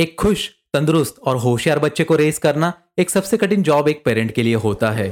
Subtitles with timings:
[0.00, 4.32] एक खुश, तंदुरुस्त और होशियार बच्चे को रेस करना एक सबसे कठिन जॉब एक पेरेंट
[4.32, 5.10] के लिए होता है।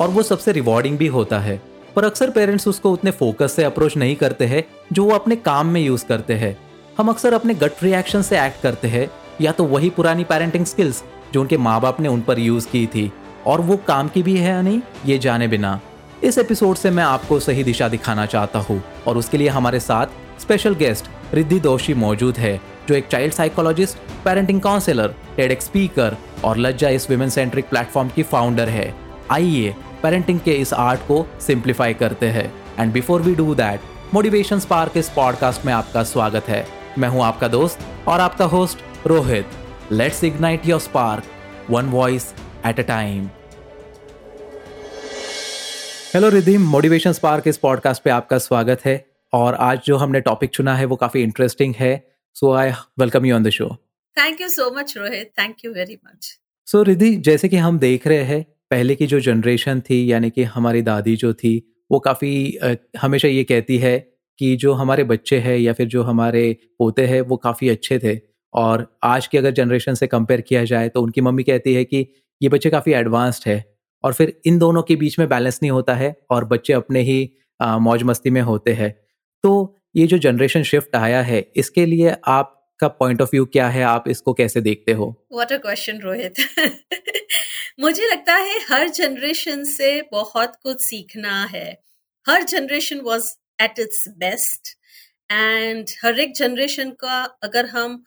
[0.00, 1.62] और वो सबसे रिवॉर्डिंग भी होता है।
[1.96, 5.66] पर अक्सर पेरेंट्स उसको उतने फोकस से अप्रोच नहीं करते हैं, जो वो अपने काम
[5.66, 6.56] में यूज़ करते हैं।
[6.98, 9.10] हम अक्सर अपने गट रिएक्शन से एक्ट करते हैं,
[9.40, 11.04] या तो वही पुरानी पेरेंटिंग स्किल्स
[11.34, 13.12] जो उनके माँ बाप ने उन पर यूज़ की थी,
[13.46, 15.80] और वो काम की भी है या नहीं, ये जाने बिना।
[16.24, 20.06] इस एपिसोड से मैं आपको सही दिशा दिखाना चाहता हूँ, और उसके लिए हमारे साथ
[20.40, 21.04] स्पेशल गेस्ट
[21.34, 27.10] रिद्धि दोषी मौजूद है, जो एक child psychologist parenting counsellor TED speaker और लज्जा इस
[27.10, 28.94] वुमेन सेंट्रिक प्लेटफॉर्म की फाउंडर है।
[29.30, 33.80] आइए पेरेंटिंग के इस आर्ट को सिंप्लीफाई करते हैं। And before we do that
[34.14, 36.66] motivation spark इस पॉडकास्ट में आपका स्वागत है।
[36.98, 39.46] मैं हूँ आपका दोस्त और आपका host Rohit.
[39.92, 42.32] Let's ignite your spark one voice
[42.66, 43.28] at a time
[46.14, 50.50] hello Ridhim motivation spark इस पॉडकास्ट पे आपका स्वागत है। और आज जो हमने टॉपिक
[50.50, 51.92] चुना है वो काफ़ी इंटरेस्टिंग है।
[52.36, 53.68] So I welcome you on the show
[54.16, 56.28] thank you so much Rohit thank you very much
[56.68, 60.42] so Ridhi जैसे कि हम देख रहे हैं पहले की जो जनरेशन थी यानी कि
[60.52, 61.52] हमारी दादी जो थी
[61.90, 62.32] वो काफ़ी
[63.00, 63.98] हमेशा ये कहती है
[64.38, 66.44] कि जो हमारे बच्चे हैं या फिर जो हमारे
[66.78, 68.18] पोते हैं वो काफ़ी अच्छे थे।
[68.54, 72.06] और आज की अगर जनरेशन से कंपेयर किया जाए तो उनकी मम्मी कहती है कि
[72.40, 73.62] ये बच्चे काफ़ी एडवांस्ड है।
[74.04, 77.18] और फिर इन दोनों के बीच में बैलेंस नहीं होता है और बच्चे अपने ही
[77.60, 78.94] मौज मस्ती में होते हैं।
[79.44, 79.52] तो
[79.96, 83.82] ये जो जनरेशन शिफ्ट आया है इसके लिए आपका पॉइंट ऑफ़ व्यू क्या है?
[83.82, 85.08] आप इसको कैसे देखते हो?
[85.32, 86.34] व्हाट अ क्वेश्चन रोहित
[87.80, 91.66] मुझे लगता है हर जनरेशन से बहुत कुछ सीखना है।
[92.26, 93.30] हर generation was
[93.62, 94.76] at its best
[95.30, 98.02] and हर एक जनरेशन का अगर हम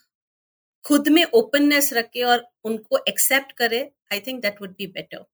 [0.85, 3.81] खुद में ओपननेस रखें और उनको एक्सेप्ट करें
[4.13, 5.25] I think that would be better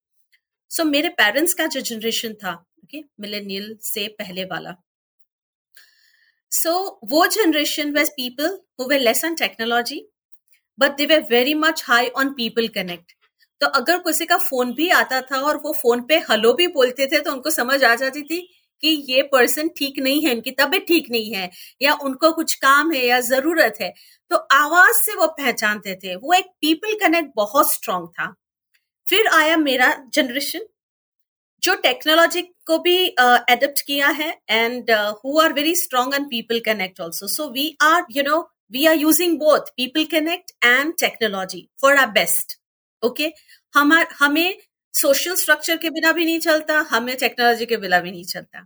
[0.69, 4.75] so मेरे पेरेंट्स का जो जनरेशन था ओके okay, मिलेनियल से पहले वाला
[6.53, 6.73] so,
[7.05, 10.05] वो generation were people who were less on technology
[10.79, 13.13] but they were very much high on people connect
[13.61, 17.07] तो अगर किसी का फ़ोन भी आता था और वो फ़ोन पे हलो भी बोलते
[17.07, 18.39] थे तो उनको समझ आ जाती थी
[18.83, 21.49] कि ये पर्सन ठीक नहीं है उनकी तबीयत ठीक नहीं है
[21.81, 23.93] या उनको कुछ काम है या ज़रूरत है।
[24.31, 28.33] तो आवाज़ से वो पहचानते थे। वो एक पीपल कनेक्ट बहुत स्ट्रांग था।
[29.07, 30.65] फिर आया मेरा जनरेशन
[31.63, 36.59] जो टेक्नोलॉजी को भी एडेप्ट uh, किया है and who are very strong and people
[36.65, 38.39] connect also so we are you know
[38.71, 42.57] we are using both people connect and technology for our best
[43.03, 43.31] okay
[43.73, 44.57] हमार हमें
[44.93, 48.65] सोशल स्ट्रक्चर के बिना भी नहीं चलता हमें टेक्नोलॉजी के बिना भी नहीं चलता।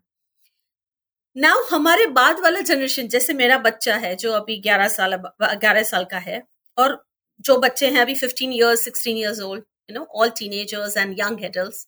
[1.36, 6.06] नाउ हमारे बाद वाला जनरेशन जैसे मेरा बच्चा है जो अभी ग्यारह साल ग्यारह साल
[6.12, 6.42] का है
[6.78, 6.98] और
[7.46, 11.44] जो बच्चे हैं अभी fifteen years sixteen years old you know all teenagers and young
[11.46, 11.86] adults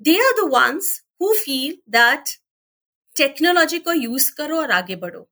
[0.00, 2.36] they are the ones who feel that
[3.16, 5.28] technology को यूज़ करो और आगे बढ़ो।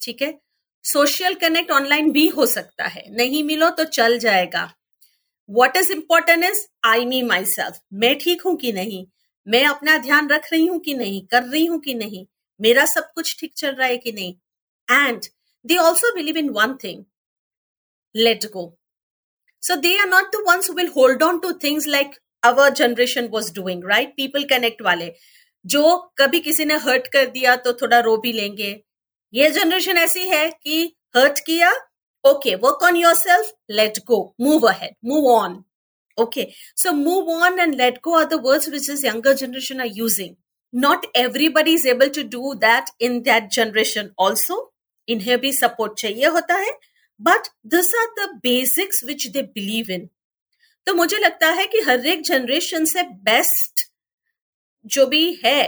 [0.00, 0.38] ठीक है?
[0.84, 4.70] सोशल कनेक्ट ऑनलाइन भी हो सकता है। नहीं मिलो तो चल जाएगा।
[5.48, 9.06] What is important is I me myself मैं ठीक हूँ कि नहीं?
[9.46, 11.26] मैं अपना ध्यान रख रही हूँ कि नहीं?
[11.26, 12.26] कर रही हूँ कि नहीं?
[12.60, 14.34] मेरा सब कुछ ठीक चल रहा है कि नहीं?
[14.88, 15.24] And
[15.64, 17.04] they also believe in one thing
[18.14, 18.64] let go
[19.62, 22.14] so they are not the ones will hold on to things like
[22.46, 25.12] our generation was doing right people connect वाले।
[25.64, 28.70] जो कभी किसी ने हर्ट कर दिया तो थोड़ा रो भी लेंगे।
[29.34, 30.82] ये जनरेशन ऐसी है कि
[31.16, 31.72] हर्ट किया
[32.24, 35.62] okay work on yourself let go move ahead move on
[36.18, 36.46] okay
[36.76, 40.34] so move on and let go are the which is younger generation are using
[40.72, 44.60] not everybody is able to do that in that generation also
[45.08, 46.72] इन्हें भी support चाहिए होता है।
[47.20, 50.08] But this are the basics which they believe in
[50.86, 53.90] तो मुझे लगता है कि हर एक जनरेशन से बेस्ट
[54.84, 55.60] जो भी है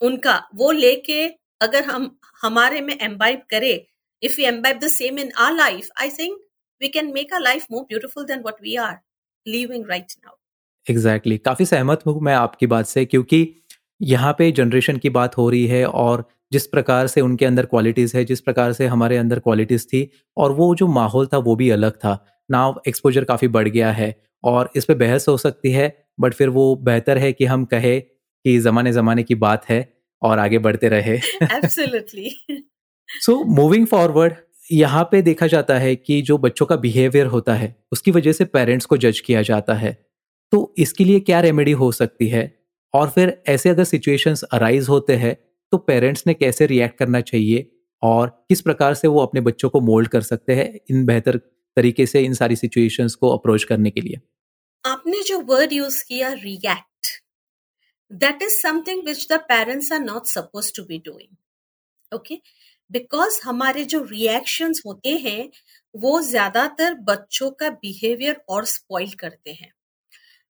[0.00, 1.26] उनका वो लेके
[1.60, 2.10] अगर हम
[2.42, 3.74] हमारे में एम्बाइब करे
[4.22, 6.38] if we imbibe the same in our life, I think
[6.80, 9.02] we can make our life more beautiful than what we are
[9.46, 10.38] living right now.
[10.86, 13.40] Exactly काफ़ी सहमत हूँ मैं आपकी बात से क्योंकि
[14.00, 18.16] यहाँ पे जनरेशन की बात हो रही है और जिस प्रकार से उनके अंदर क्वालिटीज़
[18.16, 21.70] है जिस प्रकार से हमारे अंदर क्वालिटीज़ थी और वो जो माहौल था वो भी
[21.70, 22.14] अलग था
[22.50, 26.48] नाव एक्सपोजर काफ़ी बढ़ गया है और इस पर बहस हो सकती है बट फिर
[26.48, 29.88] वो बेहतर है कि हम कहे कि ज़माने ज़माने की बात है
[30.22, 32.28] और आगे बढ़ते रहे। Absolutely.
[33.08, 34.34] सो मूविंग फॉरवर्ड
[34.72, 38.44] यहाँ पे देखा जाता है कि जो बच्चों का बिहेवियर होता है उसकी वजह से
[38.44, 39.92] पेरेंट्स को जज किया जाता है।
[40.52, 42.52] तो इसके लिए क्या रेमेडी हो सकती है?
[42.94, 45.36] और फिर ऐसे अगर सिचुएशंस अराइज होते हैं
[45.72, 47.68] तो पेरेंट्स ने कैसे रिएक्ट करना चाहिए?
[48.02, 51.40] और किस प्रकार से वो अपने बच्चों को मोल्ड कर सकते हैं इन बेहतर
[51.76, 54.20] तरीके से इन सारी सिचुएशन को अप्रोच करने के लिए।
[54.84, 57.08] आपने जो वर्ड यूज़ किया react
[58.10, 61.36] that is something which the parents are not suppose to be doing
[62.12, 62.40] okay
[62.90, 65.48] because हमारे जो रिएक्शंस होते हैं,
[65.94, 69.72] वो ज़्यादातर बच्चों का बिहेवियर और स्पॉइल करते हैं।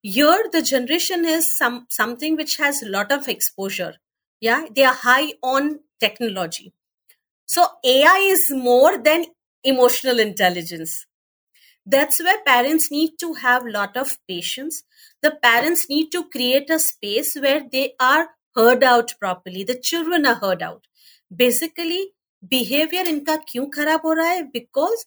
[0.03, 1.47] Your the generation is
[1.91, 3.97] something which has lot of exposure
[4.41, 6.71] या they are high on technology
[7.49, 9.25] so A I is more than
[9.65, 10.95] emotional intelligence
[11.85, 14.83] that's where parents need to have lot of patience.
[15.21, 19.63] The parents need to create a space where they are heard out properly.
[19.63, 20.87] The children are heard out.
[21.35, 22.11] Basically
[22.47, 25.05] behavior in kyun kharab ho raha hai because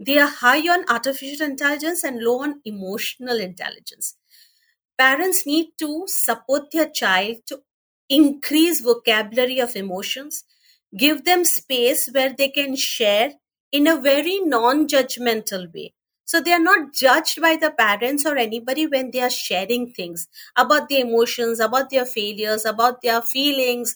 [0.00, 4.14] they are high on artificial intelligence and low on emotional intelligence.
[4.98, 7.62] Parents need to support their child to
[8.08, 10.44] increase vocabulary of emotions
[10.96, 13.34] give them space where they can share
[13.72, 15.94] in a very non-judgmental way.
[16.27, 20.27] so they are not judged by the parents or anybody when they are sharing things
[20.55, 23.93] about their emotions about their failures about their feelings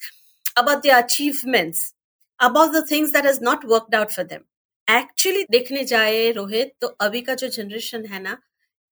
[0.57, 1.93] about their achievements
[2.39, 4.45] about the things that has not worked out for them
[4.87, 8.37] actually देखने जाए रोहित तो अभी का जो generation है ना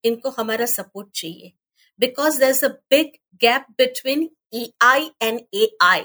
[0.04, 1.52] इनको हमारा सपोर्ट चाहिए
[2.00, 3.12] because there is a big
[3.42, 6.04] gap between A I and A I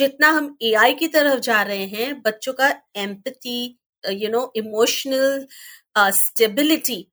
[0.00, 2.68] जितना हम ए आई की तरफ जा रहे हैं बच्चों का
[3.04, 3.58] empathy
[4.04, 5.46] you know emotional
[5.95, 7.05] stability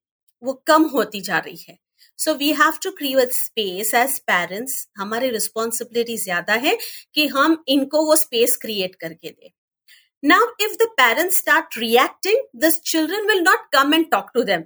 [0.42, 1.78] वो कम होती जा रही है।
[2.18, 6.76] So we have to create space as parents हमारे रिस्पॉन्सिबिलिटी ज़्यादा है
[7.14, 9.50] कि हम इनको वो स्पेस क्रिएट करके दें।
[10.22, 14.64] Now if the parents start reacting the children will not come and talk to them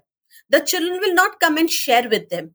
[0.53, 2.49] the children will not come and share with them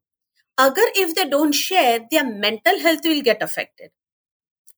[0.57, 3.89] अगर if they don't share their mental health will get affected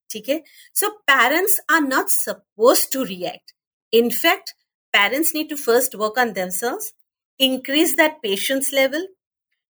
[0.09, 0.41] ठीक है?
[0.75, 3.53] So parents are not suppose to react
[3.93, 4.55] in fact
[4.93, 6.93] parents need to first work on themselves,
[7.39, 9.07] increase that patience level,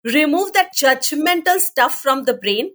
[0.03, 2.71] remove that judgmental stuff from the brain,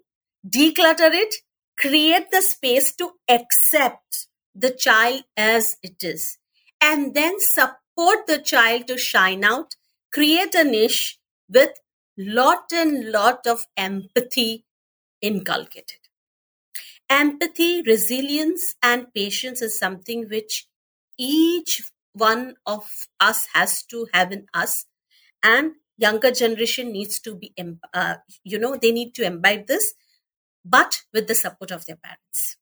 [0.48, 1.34] declutter it,
[1.76, 6.38] create the space to accept the child as it is,
[6.80, 9.74] and then support the child to shine out,
[10.12, 11.18] create a niche
[11.48, 11.70] with
[12.16, 14.64] lot and lot of empathy
[15.20, 15.98] inculcated.
[17.10, 20.66] Empathy, resilience, and patience is something which
[21.16, 22.88] each one of
[23.20, 24.86] us has to have in us,
[25.42, 27.52] and younger generation needs to be,
[27.94, 28.14] uh,
[28.44, 29.94] you know, they need to imbibe this,
[30.66, 32.56] but with the support of their parents.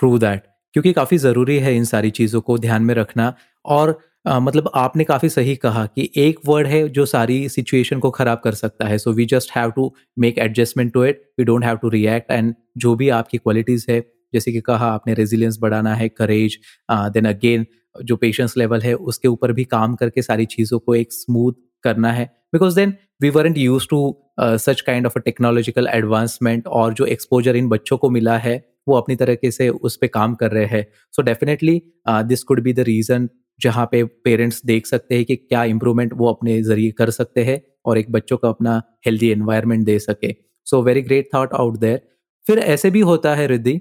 [0.00, 0.46] True that.
[0.74, 3.34] क्योंकि काफ़ी ज़रूरी है इन सारी चीज़ों को ध्यान में रखना
[3.64, 8.10] और आ, मतलब आपने काफ़ी सही कहा कि एक वर्ड है जो सारी सिचुएशन को
[8.10, 11.64] ख़राब कर सकता है so we just have to make adjustment to it we don't
[11.64, 14.00] have to react and जो भी आपकी क्वालिटीज़ है
[14.34, 16.58] जैसे कि कहा आपने रेजिलियंस बढ़ाना है करेज
[16.90, 17.66] देन अगेन
[17.96, 21.52] जो पेशेंस लेवल है, उसके ऊपर भी काम करके सारी चीज़ों को एक स्मूथ
[21.84, 24.00] करना है। Because then we weren't used to
[24.40, 28.56] such kind of a technological advancement और जो एक्सपोजर इन बच्चों को मिला है,
[28.88, 32.72] वो अपनी तरीके से उस पर काम कर रहे हैं। So definitely this could be
[32.72, 33.28] the reason
[33.60, 37.60] जहाँ पे पेरेंट्स देख सकते हैं कि क्या इम्प्रूवमेंट वो अपने ज़रिए कर सकते हैं
[37.84, 40.34] और एक बच्चों को अपना हेल्दी एनवायरनमेंट दे सके।
[40.66, 42.00] So very great thought out there
[42.46, 43.76] फिर ऐसे भी होता है रिद्धि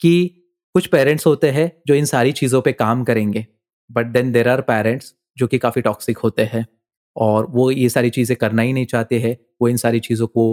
[0.00, 0.14] कि
[0.74, 3.46] कुछ पेरेंट्स होते हैं जो इन सारी चीज़ों पे काम करेंगे
[3.90, 6.66] but then there are parents जो कि काफ़ी टॉक्सिक होते हैं
[7.16, 10.44] और वो ये सारी चीज़ें करना ही नहीं चाहते हैं वो इन सारी चीज़ों को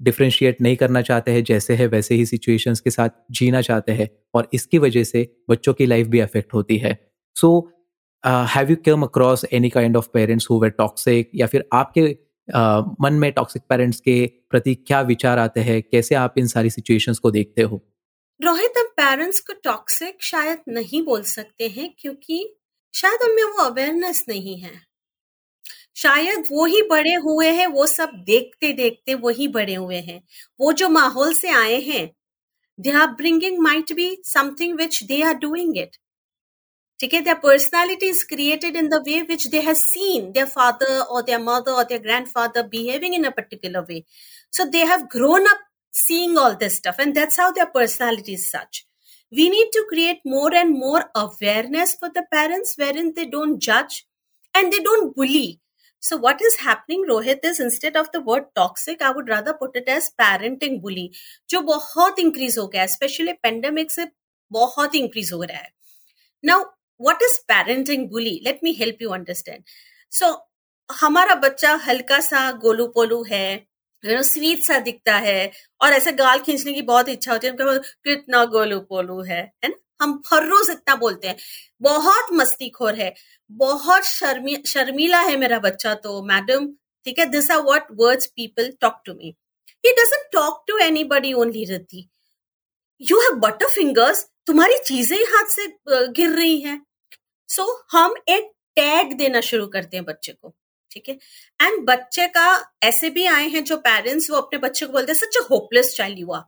[0.00, 4.08] डिफ्रेंशिएट नहीं करना चाहते हैं जैसे है वैसे ही सिचुएशंस के साथ जीना चाहते हैं
[4.34, 6.98] और इसकी वजह से बच्चों की लाइफ भी अफेक्ट होती है।
[7.36, 7.50] So
[8.24, 12.06] have you come across any kind of parents who were toxic या फिर आपके
[12.48, 15.82] uh, मन में टॉक्सिक पेरेंट्स के प्रति क्या विचार आते हैं?
[15.82, 17.82] कैसे आप इन सारी सिचुएशंस को देखते हो?
[18.40, 22.38] रोहित हम पेरेंट्स को टॉक्सिक शायद नहीं बोल सकते हैं क्योंकि
[22.94, 24.72] शायद हमें वो अवेयरनेस नहीं है।
[25.96, 30.20] शायद वो ही बड़े हुए हैं, वो सब देखते देखते वही बड़े हुए हैं।
[30.60, 32.10] वो जो माहौल से आए हैं
[32.78, 35.96] they are bringing might be something which they are doing it
[37.00, 40.98] ठीक है their personality is created in the way which they have seen their father
[40.98, 44.02] और देयर मदर और their grandfather behaving in a particular way
[44.52, 48.49] so they have grown up seeing all this stuff and that's how their personality is
[48.49, 48.85] such
[49.31, 54.05] we need to create more and more awareness for the parents wherein they don't judge
[54.55, 55.61] and they don't bully
[56.03, 59.75] so what is happening, Rohit, is instead of the word toxic, I would rather put
[59.75, 61.11] it as parenting bully,
[61.49, 64.07] जो बहुत increase हो गया especially pandemic से
[64.51, 65.69] बहुत increase हो रहा है.
[66.43, 66.59] Now,
[66.97, 68.41] what is parenting bully?
[68.43, 69.63] Let me help you understand.
[70.09, 70.35] So,
[70.91, 73.67] हमारा बच्चा हल्का सा गोलू पोलू है
[74.06, 77.78] यू नो स्वीट सा दिखता है और ऐसे गाल खींचने की बहुत इच्छा होती है
[78.04, 79.76] कितना गोलू पोलू है। है ना?
[80.02, 81.36] हम हर रोज इतना बोलते हैं।
[81.82, 83.14] बहुत मस्तीखोर है
[83.50, 86.66] बहुत शर्मी शर्मीला है मेरा बच्चा तो मैडम।
[87.06, 87.26] ठीक है?
[87.26, 89.34] This are what words people talk to me
[89.84, 92.08] he doesn't talk to anybody only Riddhi.
[93.00, 96.80] You have butter fingers तुम्हारी चीज़ें हाथ से गिर रही हैं।
[97.48, 100.54] सो so, हम एक टैग देना शुरू करते हैं बच्चे को।
[100.95, 101.15] ठीक है
[101.61, 102.47] एंड बच्चे का
[102.83, 105.93] ऐसे भी आए हैं जो पेरेंट्स वो अपने बच्चे को बोलते हैं सच अ होपलेस
[105.97, 106.45] चाइल्ड युवा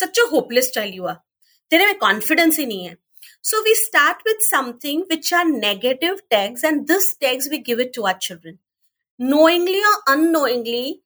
[0.00, 1.12] सच अ होपलेस चाइल्ड युवा
[1.70, 2.96] तेरे में कॉन्फिडेंस ही नहीं है
[3.42, 7.92] So we start with something which are negative tags, and this tags we give it
[7.94, 8.58] to our children.
[9.18, 11.02] Knowingly or unknowingly,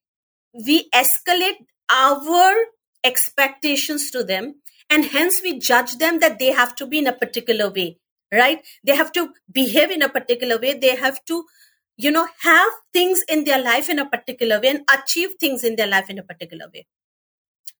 [0.54, 2.54] we escalate our
[3.04, 4.56] expectations to them,
[4.90, 7.99] and hence we judge them that they have to be in a particular way,
[8.33, 8.64] right?
[8.83, 10.75] They have to behave in a particular way.
[10.75, 11.44] They have to,
[12.00, 15.75] you know, have things in their life in a particular way and achieve things in
[15.75, 16.84] their life in a particular way.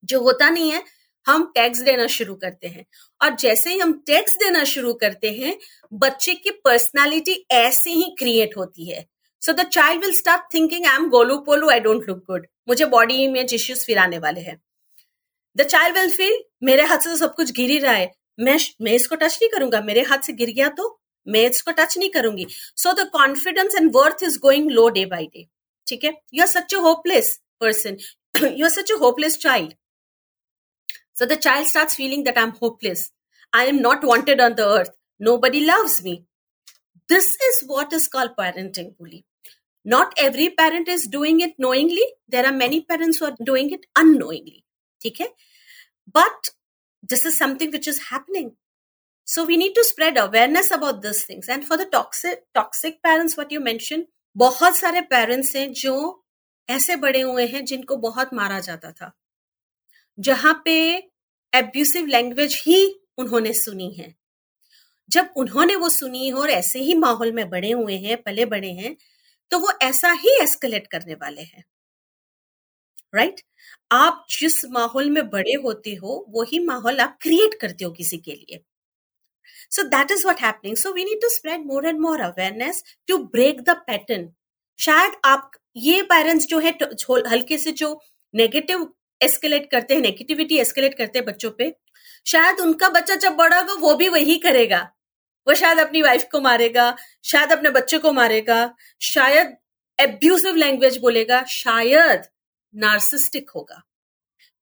[0.06, 0.84] जो होता नहीं है
[1.26, 2.86] हम tax देना शुरू करते हैं।
[3.22, 5.58] और जैसे ही हम टैक्स देना शुरू करते हैं
[5.94, 9.06] बच्चे की पर्सनालिटी ऐसे ही क्रिएट होती है।
[9.42, 12.86] So the child will start thinking I am Golu पोलू आई डोंट लुक गुड मुझे
[12.86, 14.62] बॉडी इमेज इश्यूज़ फिर आने वाले हैं।
[15.56, 18.58] द चाइल्ड विल फील मेरे हाथ से तो सब कुछ गिर ही रहा है। मैं
[18.82, 20.99] मैं इसको टच नहीं करूँगा। मेरे हाथ से गिर गया तो
[21.32, 22.46] मैं इसको टच नहीं करूँगी।
[22.76, 25.46] So the confidence and worth is going low day by day
[25.88, 26.14] ठीक है?
[26.34, 27.98] You are such a hopeless person
[28.44, 29.74] you are such a hopeless child
[31.20, 33.12] so the child start feeling that I am hopeless
[33.54, 34.92] I am not wanted on the earth
[35.46, 36.16] nobody loves me
[37.10, 39.24] this is what is called parenting bully
[39.86, 44.64] not every parent is doing it knowingly there are many parents are doing it unknowingly
[45.02, 45.28] ठीक है?
[46.16, 46.50] But
[47.04, 48.52] this is something which is happening
[49.30, 51.48] So we need to spread awareness about these things.
[51.48, 54.06] And for the toxic toxic parents, what you mentioned,
[54.36, 55.94] बहुत सारे parents हैं जो
[56.70, 59.12] ऐसे बड़े हुए हैं जिनको बहुत मारा जाता था
[60.18, 60.74] जहाँ पे
[61.54, 62.80] एब्यूसिव लैंग्वेज ही
[63.18, 64.14] उन्होंने सुनी है
[65.12, 68.72] जब उन्होंने वो सुनी है और ऐसे ही माहौल में बड़े हुए हैं पले बड़े
[68.72, 68.96] हैं
[69.52, 71.64] तो वो ऐसा ही एस्केलेट करने वाले हैं
[73.14, 73.46] राइट right?
[73.92, 78.32] आप जिस माहौल में बड़े होते हो वही माहौल आप क्रिएट करते हो किसी के
[78.32, 78.64] लिए
[79.72, 83.18] so that is what happening so we need to spread more and more awareness to
[83.18, 84.30] break the pattern
[84.80, 86.78] शायद आप ये पेरेंट्स जो है
[87.28, 88.00] हल्के से जो
[88.34, 91.76] नेगेटिव एस्केलेट करते हैं नेगेटिविटी एस्केलेट करते हैं बच्चों पे,
[92.26, 94.80] शायद उनका बच्चा जब बड़ा होगा, वो भी वही करेगा।
[95.48, 99.56] वो शायद अपनी वाइफ को मारेगा, शायद अपने बच्चे को मारेगा, शायद
[100.00, 102.24] एब्यूसिव लैंग्वेज बोलेगा, शायद
[102.76, 103.84] नार्सिस्टिक होगा।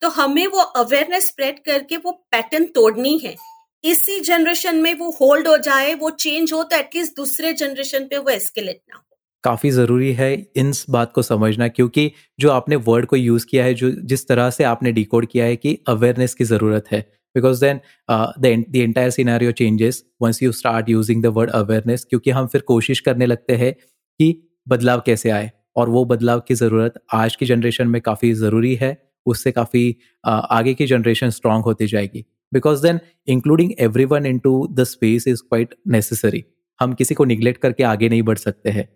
[0.01, 3.35] तो हमें वो अवेयरनेस स्प्रेड करके वो पैटर्न तोड़नी है।
[3.83, 8.17] इसी जनरेशन में वो होल्ड हो जाए वो चेंज हो तो एटलीस्ट दूसरे जनरेशन पे
[8.17, 9.03] वो एस्केलेट ना हो।
[9.43, 13.73] काफ़ी ज़रूरी है इन बात को समझना क्योंकि जो आपने वर्ड को यूज़ किया है
[13.73, 17.01] जो जिस तरह से आपने डिकोड किया है कि अवेयरनेस की ज़रूरत है
[17.35, 22.47] because then the entire scenario changes once you start using the word awareness क्योंकि हम
[22.47, 27.35] फिर कोशिश करने लगते हैं कि बदलाव कैसे आए और वो बदलाव की ज़रूरत आज
[27.35, 29.95] की जनरेशन में काफ़ी ज़रूरी है उससे काफ़ी
[30.27, 35.27] uh, आगे की जनरेशन स्ट्रांग होती जाएगी। Because then including every one into the space
[35.27, 36.43] is quite necessary
[36.79, 38.87] हम किसी को निग्लेक्ट करके आगे नहीं बढ़ सकते हैं।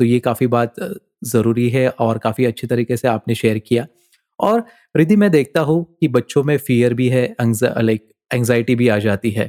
[0.00, 0.74] तो ये काफ़ी बात
[1.24, 3.86] ज़रूरी है और काफ़ी अच्छी तरीके से आपने शेयर किया।
[4.40, 4.64] और
[4.96, 9.30] रिधि मैं देखता हूँ कि बच्चों में फियर भी है लाइक एंगजाइटी भी आ जाती
[9.30, 9.46] है।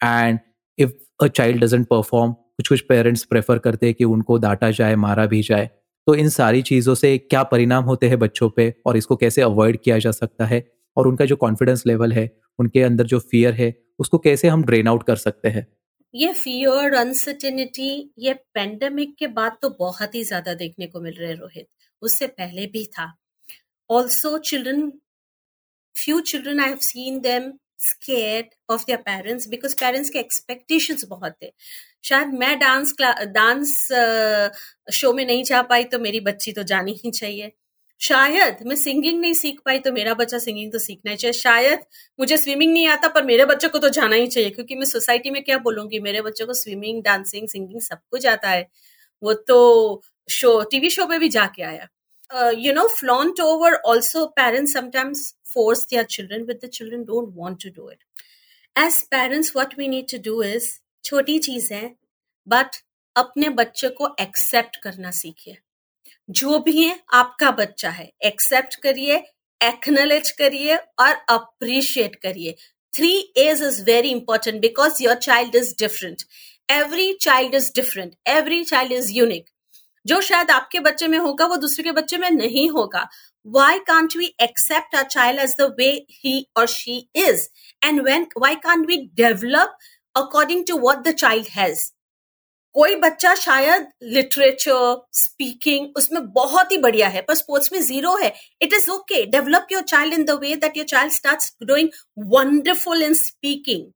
[0.00, 0.38] And
[0.78, 4.94] if a child doesn't perform कुछ कुछ पेरेंट्स प्रेफर करते हैं कि उनको डांटा जाए,
[4.96, 5.70] मारा भी जाए।
[6.06, 9.78] तो इन सारी चीज़ों से क्या परिणाम होते हैं बच्चों पे और इसको कैसे अवॉइड
[9.84, 10.60] किया जा सकता है?
[10.96, 14.88] और उनका जो कॉन्फिडेंस लेवल है, उनके अंदर जो फियर है, उसको कैसे हम ड्रेन
[14.88, 15.66] आउट कर सकते हैं?
[16.14, 21.28] ये फियर अनसर्टेनिटी ये पेंडेमिक के बाद तो बहुत ही ज़्यादा देखने को मिल रहे
[21.28, 21.66] हैं, रोहित।
[22.02, 23.12] उससे पहले भी था।
[23.90, 24.90] Also children
[25.94, 31.34] few children I have seen them scared of their parents because parents के एक्सपेक्टेशंस बहुत
[31.42, 31.50] थे।
[32.04, 33.76] शायद मैं डांस डांस
[34.92, 37.52] शो में नहीं जा पाई तो मेरी बच्ची तो जानी ही चाहिए।
[38.00, 41.84] शायद मैं सिंगिंग नहीं सीख पाई तो मेरा बच्चा सिंगिंग तो सीखना ही चाहिए। शायद
[42.18, 45.30] मुझे स्विमिंग नहीं आता, पर मेरे बच्चे को तो जाना ही चाहिए, क्योंकि मैं सोसाइटी
[45.30, 45.98] में क्या बोलूँगी?
[46.00, 48.68] मेरे बच्चों को स्विमिंग डांसिंग सिंगिंग सब कुछ आता है।
[49.22, 51.88] वो तो शो टीवी शो पे भी जाके आया।
[52.58, 57.62] You know flaunt over also parents sometimes force their children with the children don't want
[57.62, 58.02] to do it
[58.76, 60.68] as parents what we need to do is
[61.04, 61.94] छोटी चीज़ है
[62.46, 62.76] बट
[63.16, 65.56] अपने बच्चे को एक्सेप्ट करना सीखिए।
[66.30, 69.16] जो भी है, आपका बच्चा है एक्सेप्ट करिए
[69.60, 72.54] एक्नोलेज करिए और अप्रिशिएट करिए।
[72.96, 76.22] Three age is very important because your child is different
[76.70, 79.50] every child is different every child is unique
[80.06, 83.08] जो शायद आपके बच्चे में होगा, वो दूसरे के बच्चे में नहीं होगा।
[83.46, 87.48] Why can't we accept our child as the way he or she is?
[87.82, 89.70] And when, why can't we develop
[90.14, 91.84] according to what the child has?
[92.74, 98.32] कोई बच्चा शायद लिटरेचर स्पीकिंग उसमें बहुत ही बढ़िया है, पर स्पोर्ट्स में ज़ीरो है।
[98.62, 101.88] It is okay develop your child in the way that your child start doing
[102.28, 103.92] wonderful in speaking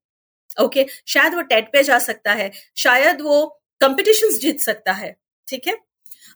[0.60, 3.44] okay शायद वो टेट पे जा सकता है। शायद वो
[3.80, 5.14] कंपिटिशन जीत सकता है।
[5.48, 5.76] ठीक है?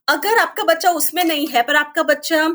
[0.08, 2.49] अगर आपका बच्चा उसमें नहीं है, पर आपका बच्चा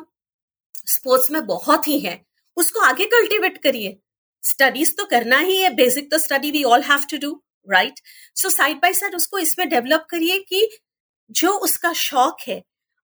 [0.88, 2.22] स्पोर्ट्स में बहुत ही है,
[2.58, 3.98] उसको आगे कल्टीवेट करिए।
[4.44, 8.00] स्टडीज़ तो करना ही है। बेसिक तो study we all have to do right
[8.36, 10.70] so side by side उसको इसमें डेवलप करिए कि
[11.30, 12.62] जो उसका शौक है,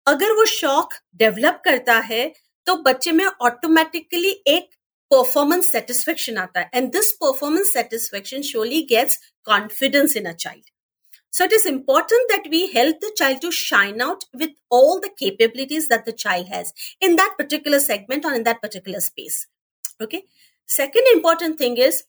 [0.07, 2.31] अगर वो शौक डेवलप करता है
[2.67, 4.69] तो बच्चे में ऑटोमेटिकली एक
[5.11, 10.69] परफॉर्मेंस सेटिस्फेक्शन आता है। And this performance satisfaction slowly gets confidence in a child
[11.33, 15.09] so it is important that we help the child to shine out with all the
[15.19, 16.71] capabilities that the child has
[17.05, 19.45] in that particular segment और in that particular space
[20.03, 20.23] okay
[20.69, 22.01] second important thing is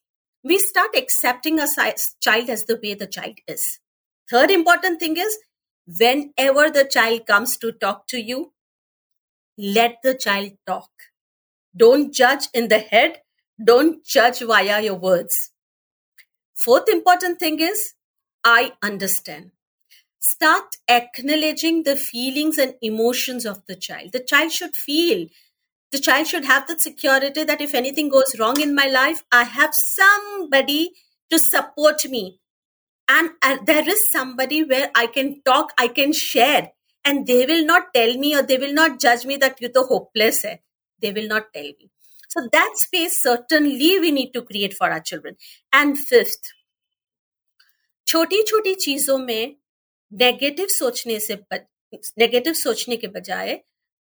[0.44, 1.66] we start accepting a
[2.20, 3.80] child as the way the child is.
[4.30, 5.38] Third important thing is
[5.86, 8.52] whenever the child comes to talk to you,
[9.56, 10.90] let the child talk.
[11.76, 13.22] Don't judge in the head.
[13.62, 15.50] Don't judge via your words.
[16.54, 17.94] Fourth important thing is
[18.42, 19.52] I understand.
[20.20, 24.12] Start acknowledging the feelings and emotions of the child.
[24.12, 25.28] The child should feel
[25.93, 29.43] The child should have the security that if anything goes wrong in my life, I
[29.43, 30.91] have somebody
[31.31, 32.39] to support me.
[33.07, 36.71] And uh, there is somebody where I can talk, I can share,
[37.03, 39.83] and they will not tell me or they will not judge me that you're the
[39.83, 40.43] hopeless.
[40.43, 40.61] Hai.
[41.01, 41.89] They will not tell me.
[42.29, 45.37] So that space certainly we need to create for our children.
[45.73, 46.53] And fifth,
[48.07, 49.55] छोटी छोटी चीजों में
[50.13, 51.35] negative सोचने से
[52.19, 53.59] negative सोचने के बजाय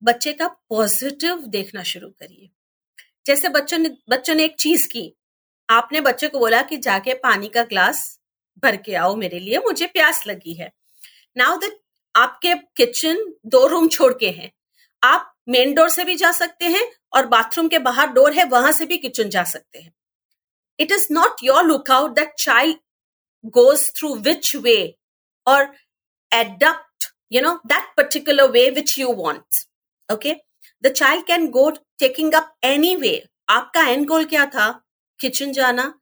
[0.02, 2.50] बच्चे का पॉजिटिव देखना शुरू करिए।
[3.26, 5.12] जैसे बच्चों ने बच्चों ने एक चीज़ की।
[5.70, 8.20] आपने बच्चे को बोला कि जाके पानी का ग्लास
[8.64, 10.72] भर के आओ मेरे लिए, मुझे प्यास लगी है।
[11.38, 11.80] नाउ दैट
[12.16, 14.52] आपके किचन दो रूम छोड़ के हैं,
[15.04, 18.72] आप मेन डोर से भी जा सकते हैं और बाथरूम के बाहर डोर है, वहाँ
[18.72, 19.94] से भी किचन जा सकते हैं।
[20.80, 22.78] It is not your lookout that child
[23.46, 24.96] goes through which way
[25.48, 25.74] और
[26.32, 29.68] adapt you know that particular way which you want.
[30.10, 30.36] Okay
[30.84, 34.70] the child can go taking up any way आपका and गोल क्या था?
[35.20, 35.94] Kitchen जाना,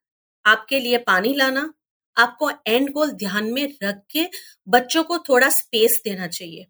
[0.46, 1.74] आपके लिए पानी लाना,
[2.18, 4.26] आपको एंड गोल ध्यान में रख के
[4.68, 6.66] बच्चों को थोड़ा स्पेस देना चाहिए।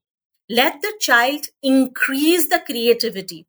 [0.49, 3.45] Let the child increase the creativity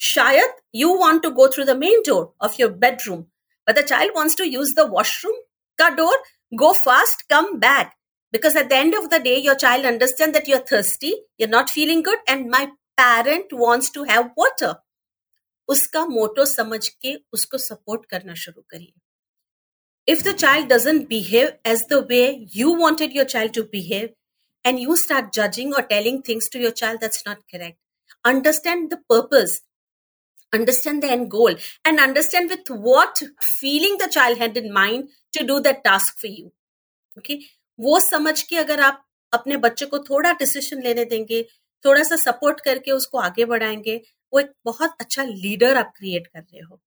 [0.00, 3.20] शायद you want to go through the main door of your bedroom
[3.66, 5.40] but the child wants to use the washroom
[5.78, 6.22] का door
[6.52, 7.90] go fast come back
[8.32, 11.50] because at the end of the day your child understand that you're thirsty you are
[11.50, 12.66] not feeling good and my
[12.98, 14.74] parent wants to have water.
[15.68, 18.92] उसका motto समझ के उसको support करना शुरू करिए
[20.12, 24.06] if the child doesn't behave as the way you wanted your child to behave
[24.64, 27.76] and you start judging or telling things to your child that's not correct
[28.24, 29.58] understand the purpose
[30.52, 35.46] understand the end goal and understand with what feeling the child had in mind to
[35.52, 36.50] do that task for you
[37.18, 37.38] okay
[37.78, 41.46] वो समझ के अगर आप अपने बच्चे को थोड़ा decision लेने देंगे
[41.84, 43.96] थोड़ा सा सपोर्ट करके उसको आगे बढ़ाएँगे।
[44.32, 46.80] वो एक बहुत अच्छा लीडर आप क्रिएट कर रहे हो।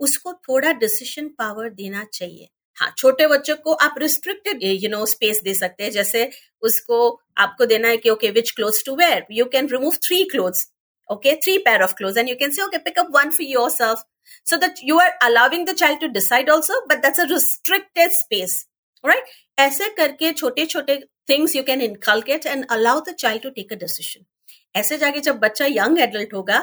[0.00, 5.40] उसको थोड़ा डिसीशन पावर देना चाहिए। हाँ छोटे बच्चों को आप रिस्ट्रिक्टेड यू नो स्पेस
[5.44, 6.30] दे सकते हैं। जैसे
[6.62, 6.98] उसको
[7.38, 10.66] आपको देना है कि okay which clothes to wear you can remove three clothes
[11.10, 14.04] okay three pair of clothes and you can say okay pick up one for yourself
[14.46, 18.64] so that you are allowing the child to decide also but that's a restricted space
[19.04, 19.24] right
[19.58, 20.96] ऐसे करके छोटे छोटे
[21.28, 24.24] things you can inculcate and allow the child to take a decision
[24.76, 26.58] ऐसे जाके जब बच्चा young adult होगा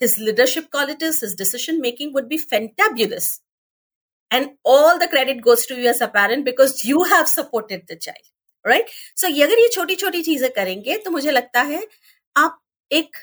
[0.00, 3.40] his leadership qualities his decision making would be fabulous
[4.30, 8.32] and all the credit goes to your a parent because you have supported the child
[8.64, 11.86] right so अगर ये छोटी छोटी चीज़ें करेंगे तो मुझे लगता है
[12.36, 13.16] आप एक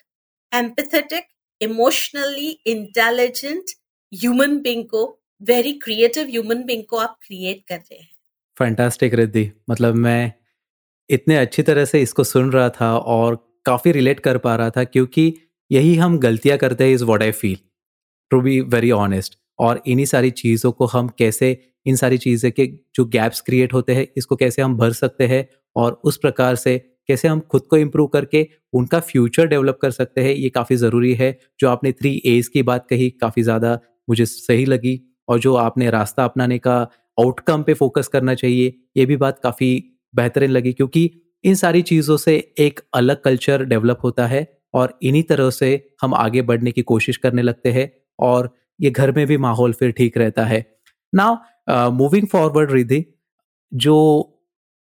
[0.52, 1.28] empathetic
[1.62, 3.72] emotionally intelligent
[4.12, 5.04] human being को
[5.42, 8.11] वेरी क्रिएटिव ह्यूमन बींग को आप क्रिएट कर रहे हैं।
[8.62, 10.32] फैंटास्टिक रिद्धि मतलब मैं
[11.10, 14.84] इतने अच्छी तरह से इसको सुन रहा था और काफ़ी रिलेट कर पा रहा था
[14.84, 15.34] क्योंकि
[15.72, 17.58] यही हम गलतियाँ करते हैं is what I feel
[18.32, 22.66] to be very honest और इन्हीं सारी चीज़ों को हम कैसे, इन सारी चीज़ें के
[22.96, 25.46] जो गैप्स क्रिएट होते हैं, इसको कैसे हम भर सकते हैं
[25.76, 30.22] और उस प्रकार से कैसे हम खुद को इम्प्रूव करके उनका फ्यूचर डेवलप कर सकते
[30.22, 34.26] हैं, ये काफ़ी ज़रूरी है। जो आपने थ्री एज की बात कही, काफ़ी ज़्यादा मुझे
[34.26, 39.18] सही लगी और जो आपने रास्ता अपनाने का आउटकम पे फोकस करना चाहिए। ये भी
[39.18, 39.72] बात काफ़ी
[40.14, 41.10] बेहतरीन लगी क्योंकि
[41.44, 45.70] इन सारी चीज़ों से एक अलग कल्चर डेवलप होता है और इन्हीं तरह से
[46.02, 49.92] हम आगे बढ़ने की कोशिश करने लगते हैं और ये घर में भी माहौल फिर
[49.92, 50.66] ठीक रहता है।
[51.14, 53.06] नाउ मूविंग फॉरवर्ड रिधि
[53.72, 53.98] जो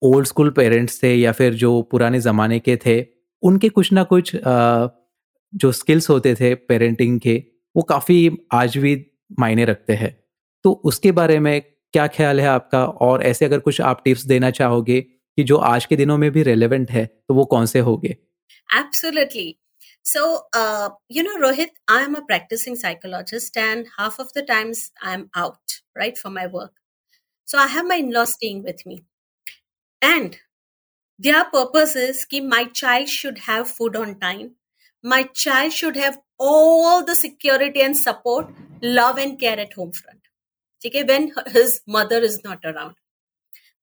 [0.02, 3.00] ओल्ड स्कूल पेरेंट्स थे या फिर जो पुराने ज़माने के थे,
[3.42, 7.42] उनके कुछ ना कुछ जो स्किल्स होते थे पेरेंटिंग के,
[7.76, 8.94] वो काफ़ी आज भी
[9.40, 10.16] मायने रखते हैं।
[10.64, 11.62] तो उसके बारे में
[11.94, 12.84] क्या ख्याल है आपका?
[12.84, 16.42] और ऐसे अगर कुछ आप टिप्स देना चाहोगे कि जो आज के दिनों में भी
[16.42, 18.16] रेलेवेंट है तो वो कौन से होंगे?
[18.68, 19.54] Absolutely
[20.04, 20.24] so
[21.12, 25.28] you know Rohit I am a practising psychologist and half of the times I am
[25.36, 26.72] out right for my work
[27.48, 29.00] so I have my in-law staying with me
[30.02, 30.34] and
[31.20, 34.50] their purpose is कि my child should have food on time
[35.04, 40.17] my child should have all the security and support love and care at home front
[40.82, 42.94] Okay, when his mother is not around.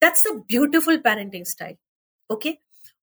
[0.01, 1.75] That's a beautiful parenting style
[2.29, 2.49] okay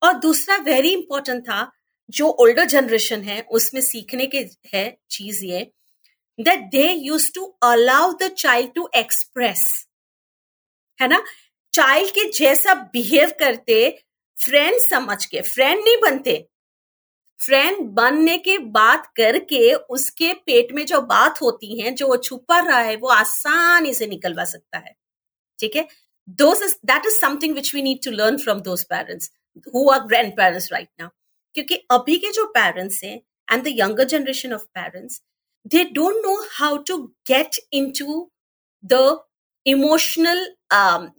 [0.02, 1.60] और दूसरा very important था
[2.08, 4.38] जो older generation है उसमें सीखने के
[4.74, 5.60] है चीज़ ये
[6.38, 9.64] that they use to allow the child to express
[11.00, 11.22] है ना
[11.74, 13.78] चाइल्ड के जैसा बिहेव करते
[14.38, 16.36] फ्रेंड समझ के फ्रेंड नहीं बनते
[17.44, 22.58] फ्रेंड बनने के बात करके उसके पेट में जो बात होती है, जो वो छुपा
[22.60, 24.94] रहा है, वो आसानी से निकलवा सकता है।
[25.58, 25.86] ठीक है?
[26.28, 29.30] Those that is something which we need to learn from those parents
[29.74, 31.08] who are grandparents right now
[31.54, 33.16] क्योंकि अभी के जो पेरेंट्स हैं
[33.48, 35.20] and the younger generation of parents
[35.66, 36.96] they don't know how to
[37.28, 37.60] get
[37.98, 38.30] into
[38.84, 39.02] the
[39.66, 40.46] emotional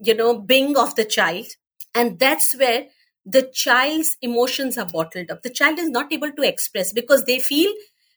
[0.07, 2.89] you know being of the child and that's where
[3.25, 7.39] the child's emotions are bottled up the child is not able to express because they
[7.39, 7.73] feel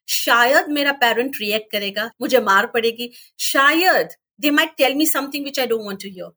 [0.08, 3.10] शायद मेरा parent react करेगा मुझे मार पड़ेगी
[3.46, 6.28] शायद they might tell me something which I don't want to hear.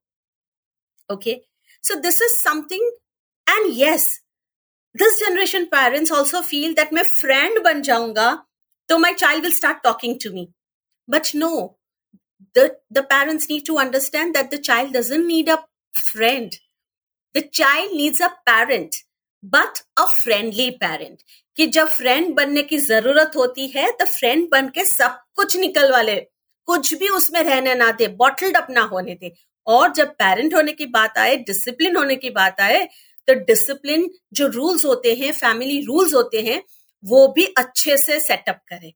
[1.09, 1.41] Okay.
[1.81, 2.91] So this is something,
[3.47, 4.21] and yes,
[4.93, 8.43] this generation parents also feel that my friend ban jaunga,
[8.89, 10.49] so my child will start talking to me.
[11.07, 11.77] But no,
[12.53, 15.59] the, the parents need to understand that the child doesn't need a
[15.91, 16.57] friend.
[17.35, 18.95] The child needs a parent
[19.43, 21.17] but a friendly parent
[21.57, 25.91] कि जब friend बनने की ज़रूरत होती है तो friend बन के सब कुछ निकल
[25.91, 26.15] वाले
[26.67, 29.33] कुछ भी उसमें रहने ना दे बॉटल्ड अपना होने दे।
[29.67, 32.83] और जब पेरेंट होने की बात आए डिसिप्लिन होने की बात आए
[33.27, 36.61] तो डिसिप्लिन जो रूल्स होते हैं फैमिली रूल्स होते हैं,
[37.03, 38.91] वो भी अच्छे से सेटअप करें।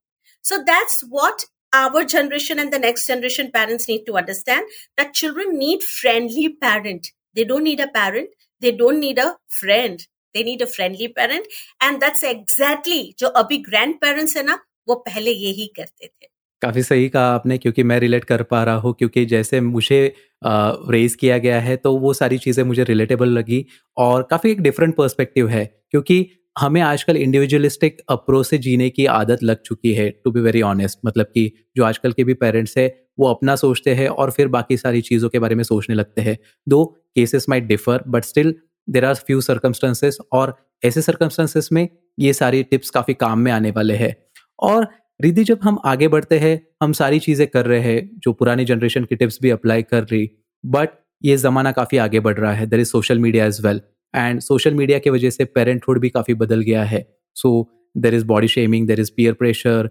[0.45, 1.41] So that's what
[1.73, 4.67] our generation and the next generation parents need to understand
[4.97, 8.29] that children need friendly parent they don't need a parent.
[8.61, 10.05] They don't need a friend.
[10.35, 11.47] They need a friendly parent.
[11.81, 16.27] And that's exactly जो अभी grandparents है ना, वो पहले यही करते थे।
[16.61, 21.15] काफ़ी सही कहा आपने, क्योंकि मैं रिलेट कर पा रहा हूँ, क्योंकि जैसे मुझे रेज
[21.15, 23.65] किया गया है तो वो सारी चीज़ें मुझे रिलेटेबल लगी।
[23.97, 26.25] और काफ़ी एक डिफरेंट पर्सपेक्टिव है, क्योंकि
[26.59, 30.99] हमें आजकल इंडिविजुअलिस्टिक अप्रोच से जीने की आदत लग चुकी है टू बी वेरी ऑनेस्ट
[31.05, 32.87] मतलब कि जो आजकल के भी पेरेंट्स है
[33.17, 36.37] वो अपना सोचते हैं और फिर बाकी सारी चीज़ों के बारे में सोचने लगते हैं।
[36.67, 36.83] दो
[37.15, 38.55] cases might differ but still
[38.87, 41.87] there are few circumstances और ऐसे सर्कमस्टांसेस में
[42.19, 44.15] ये सारी टिप्स काफ़ी काम में आने वाले हैं।
[44.59, 44.87] और
[45.19, 49.03] रिधि जब हम आगे बढ़ते हैं, हम सारी चीज़ें कर रहे हैं, जो पुरानी जनरेशन
[49.03, 50.29] की टिप्स भी अप्लाई कर रही
[50.63, 50.89] बट
[51.23, 53.81] ये ज़माना काफ़ी आगे बढ़ रहा है there is social media as well
[54.13, 58.25] and social media की वजह से पेरेंटहुड भी काफ़ी बदल गया है। So there is
[58.25, 59.89] body shaming there is peer pressure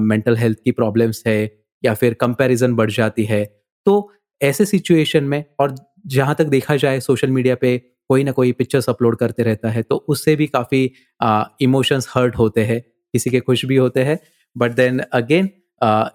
[0.00, 1.46] mental health की प्रॉब्लम्स है
[1.82, 3.44] या फिर कंपैरिजन बढ़ जाती है
[3.86, 5.74] तो ऐसे सिचुएशन में और
[6.06, 7.76] जहाँ तक देखा जाए सोशल मीडिया पे
[8.10, 10.84] कोई ना कोई पिक्चर्स अपलोड करते रहता है तो उससे भी काफ़ी
[11.60, 12.80] इमोशंस हर्ट होते हैं,
[13.14, 14.18] किसी के खुश भी होते हैं
[14.56, 15.48] बट देन अगेन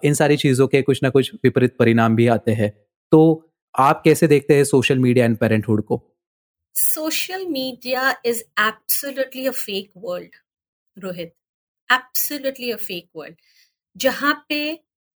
[0.04, 2.70] इन सारी चीज़ों के कुछ ना कुछ विपरीत परिणाम भी आते हैं।
[3.12, 3.20] तो
[3.74, 6.02] आप कैसे देखते हैं सोशल मीडिया एंड पेरेंटहुड को?
[6.74, 10.36] Social media is absolutely a fake world
[10.96, 11.32] Rohit
[11.88, 13.36] absolutely a fake world
[13.96, 14.62] जहाँ पे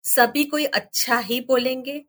[0.04, 2.04] सभी कोई अच्छा ही बोलेंगे,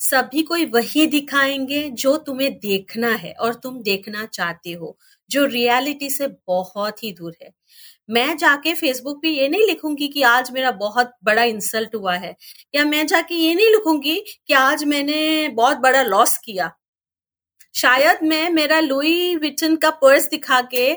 [0.00, 4.96] सभी कोई वही दिखाएँगे जो तुम्हें देखना है और तुम देखना चाहते हो,
[5.30, 7.52] जो रियलिटी से बहुत ही दूर है।
[8.10, 12.34] मैं जाके फेसबुक पे ये नहीं लिखूँगी कि आज मेरा बहुत बड़ा इंसल्ट हुआ है,
[12.74, 16.72] या मैं जाके ये नहीं लिखूँगी कि आज मैंने बहुत बड़ा लॉस किया।
[17.74, 20.90] शायद मैं मेरा लुई विटन का पर्स दिखा के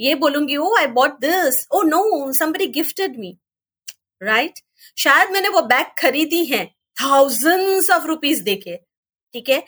[0.00, 3.36] ये बोलूँगी ओ I bought this oh no somebody gifted me
[4.20, 4.58] right
[4.96, 6.64] शायद मैंने वो बैग खरीदी है
[6.96, 8.76] थाउजेंड्स ऑफ़ रुपीज़ देके,
[9.34, 9.60] ठीक है?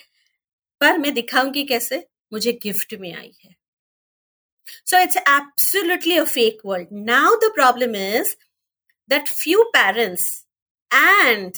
[0.80, 2.06] पर मैं दिखाऊँगी कैसे?
[2.32, 3.54] मुझे गिफ्ट में आई है।
[4.86, 8.34] So it's absolutely a fake world now the problem is
[9.10, 10.26] that few parents
[10.90, 11.52] and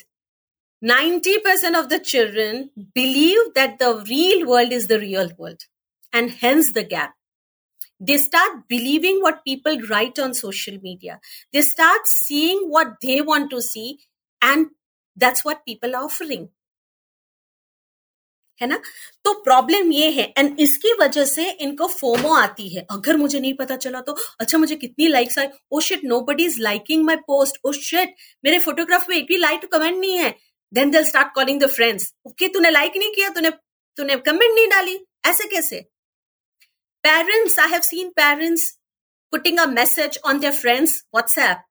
[0.83, 2.63] 90% percent of the children
[2.95, 5.63] believe that the real world is the real world
[6.13, 7.13] and hence the gap
[8.01, 11.19] They start believing what people write on social media.
[11.55, 13.99] They start seeing what they want to see,
[14.43, 14.67] and
[15.17, 16.49] that's what people are offering.
[18.61, 18.81] है ना?
[19.25, 23.53] तो problem ये है and इसकी वजह से इनको FOMO आती है। अगर मुझे नहीं
[23.55, 25.51] पता चला तो अच्छा मुझे कितनी लाइक्स आए?
[25.73, 29.65] ओ shit nobody is liking my post oh shit मेरे फोटोग्राफ में एक भी लाइक
[29.73, 30.35] कमेंट नहीं है.
[30.73, 33.51] Then they'll start calling the friends okay तूने लाइक नहीं किया, तूने
[33.97, 35.85] तूने कमेंट नहीं डाली। ऐसे कैसे?
[37.04, 38.72] Parents I have seen parents
[39.34, 41.64] putting a message on their friends whatsapp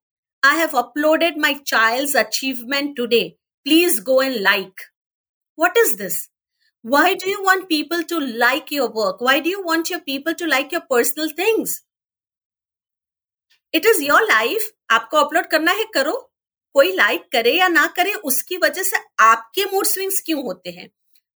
[0.43, 3.23] i have uploaded my child's achievement today
[3.67, 4.85] please go and like
[5.59, 6.19] what is this
[6.85, 9.23] why do you want people to like your work?
[9.23, 11.81] Why do you want your people to like your personal things?
[13.75, 14.67] It is your life.
[14.91, 16.13] आपको upload करना है करो
[16.75, 20.89] कोई like करे या ना करे उसकी वजह से आपके मूड स्विंग्स क्यों होते हैं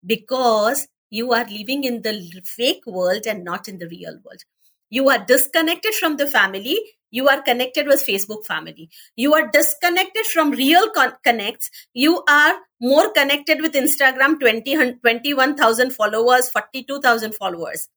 [0.04, 4.43] because you are living in the fake world and not in the real world.
[4.89, 6.79] You are disconnected from the family
[7.11, 12.55] you are connected with facebook family you are disconnected from real con- connects you are
[12.79, 17.89] more connected with instagram 20 21000 followers 42000 followers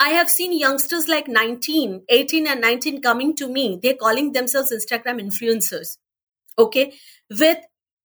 [0.00, 3.80] I have seen youngsters like 19, 18 and 19 coming to me.
[3.82, 5.98] They're calling themselves Instagram influencers.
[6.56, 6.92] Okay.
[7.28, 7.58] With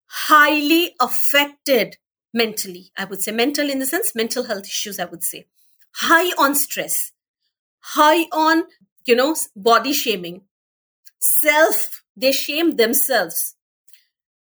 [0.08, 1.98] highly affected
[2.33, 5.47] mentally, I would say mental in the sense, mental health issues, I would say.
[5.95, 7.13] High on stress,
[7.81, 8.65] high on
[9.09, 10.43] you know, body shaming.
[11.19, 13.57] Self, they shame themselves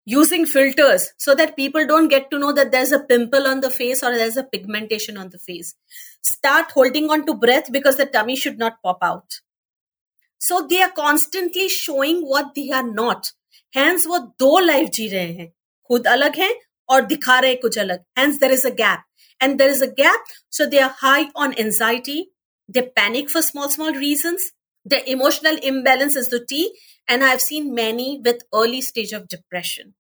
[0.05, 3.71] using filters so that people don't get to know that there's a pimple on the
[3.71, 5.75] face or there's a pigmentation on the face.
[6.23, 9.41] Start holding on to breath because the tummy should not pop out.
[10.39, 13.33] So they are constantly showing what they are not.
[13.75, 15.53] Hence वो दो life जी रहे हैं
[15.89, 16.55] खुद अलग हैं
[16.90, 19.04] और दिखा रहे कुछ अलग। And there is a gap
[19.42, 22.22] and there is a gap so they are high on anxiety
[22.70, 24.38] they panic for small small reason
[24.86, 26.64] the emotional imbalance is the T
[27.10, 29.94] and I have seen many with early stage of depression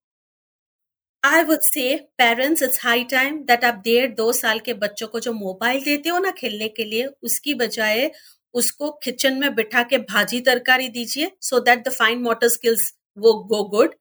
[1.23, 5.19] I would say parents it's high time that आप डेढ़, दो साल के बच्चों को
[5.19, 8.11] जो mobile देते हो ना खेलने के लिए, उसकी बजाय
[8.53, 13.33] उसको किचन में बिठा के भाजी तरकारी दीजिए so that the fine motor skills वो
[13.33, 13.95] go good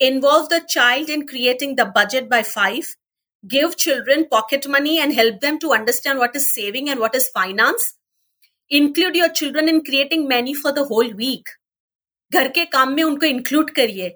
[0.00, 2.86] Involve the child in creating the budget by five.
[3.46, 7.28] Give children pocket money and help them to understand what is saving and what is
[7.28, 7.94] finance
[8.70, 11.48] include your children in creating menu for the whole week
[12.32, 14.12] घर के काम में उनको include करिए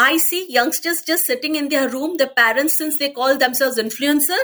[0.00, 2.18] I see youngsters just sitting in their room.
[2.18, 4.36] The parents, since they call themselves influencer,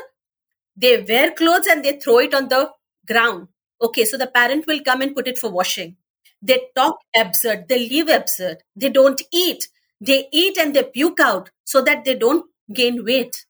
[0.84, 2.72] they wear clothes and they throw it on the
[3.06, 3.46] ground.
[3.80, 5.94] Okay, so the parent will come and put it for washing.
[6.42, 7.68] They talk absurd.
[7.68, 8.64] They live absurd.
[8.74, 9.68] They don't eat.
[10.01, 13.45] They eat and they puke out so that they don't gain weight.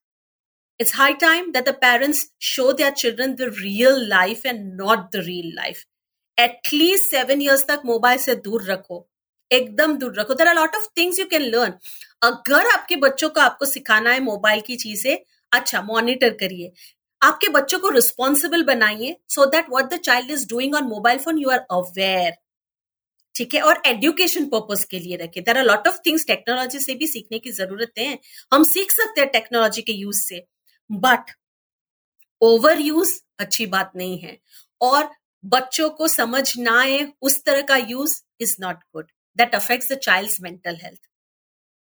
[0.80, 5.22] It's high time that the parents show their children the real life and not the
[5.22, 5.86] real life.
[6.38, 9.06] At least seven years तक mobile से दूर रखो
[9.52, 11.74] एकदम दूर रखो there are lot of things you can learn
[12.24, 15.18] अगर आपके बच्चों को आपको सिखाना है मोबाइल की चीज़ें
[15.52, 16.72] अच्छा मॉनिटर करिए
[17.22, 21.40] आपके बच्चों को रिस्पॉन्सिबल बनाइए so that what the child is doing on mobile phone
[21.40, 22.32] you are aware
[23.40, 26.96] ठीक है, और एजुकेशन पर्पज के लिए रखे। There are lot of things technology से
[26.96, 28.18] भी सीखने की ज़रूरत है।
[28.52, 30.44] हम सीख सकते हैं टेक्नोलॉजी के यूज़ से
[30.90, 31.32] बट
[32.42, 34.38] ओवर यूज़ अच्छी बात नहीं है।
[34.82, 35.10] और
[35.44, 39.06] बच्चों को समझ ना आए उस तरह का use is not good
[39.38, 41.00] that affects the child mental health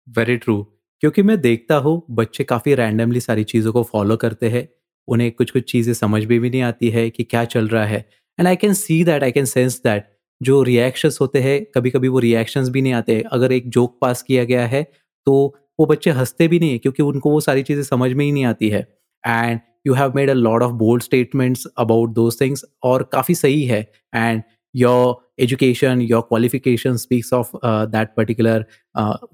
[0.08, 0.62] very true
[1.04, 4.68] क्योंकि मैं देखता हूँ, बच्चे काफ़ी रैंडमली सारी चीज़ों को फॉलो करते हैं।
[5.08, 8.00] उन्हें कुछ कुछ चीज़ें समझ में भी नहीं आती है कि क्या चल रहा है।
[8.40, 10.08] And I can see that I can sense that
[10.42, 14.22] जो रिएक्शंस होते हैं कभी कभी वो रिएक्शंस भी नहीं आते अगर एक जोक पास
[14.22, 14.84] किया गया है
[15.28, 15.36] तो
[15.80, 18.46] वो बच्चे हँसते भी नहीं है क्योंकि उनको वो सारी चीज़ें समझ में ही नहीं
[18.46, 18.80] आती है।
[19.24, 23.64] And you have made a lot of bold statements about those things और काफ़ी सही
[23.66, 23.80] है।
[24.14, 24.42] And
[24.76, 28.66] your education your qualification speaks of that particular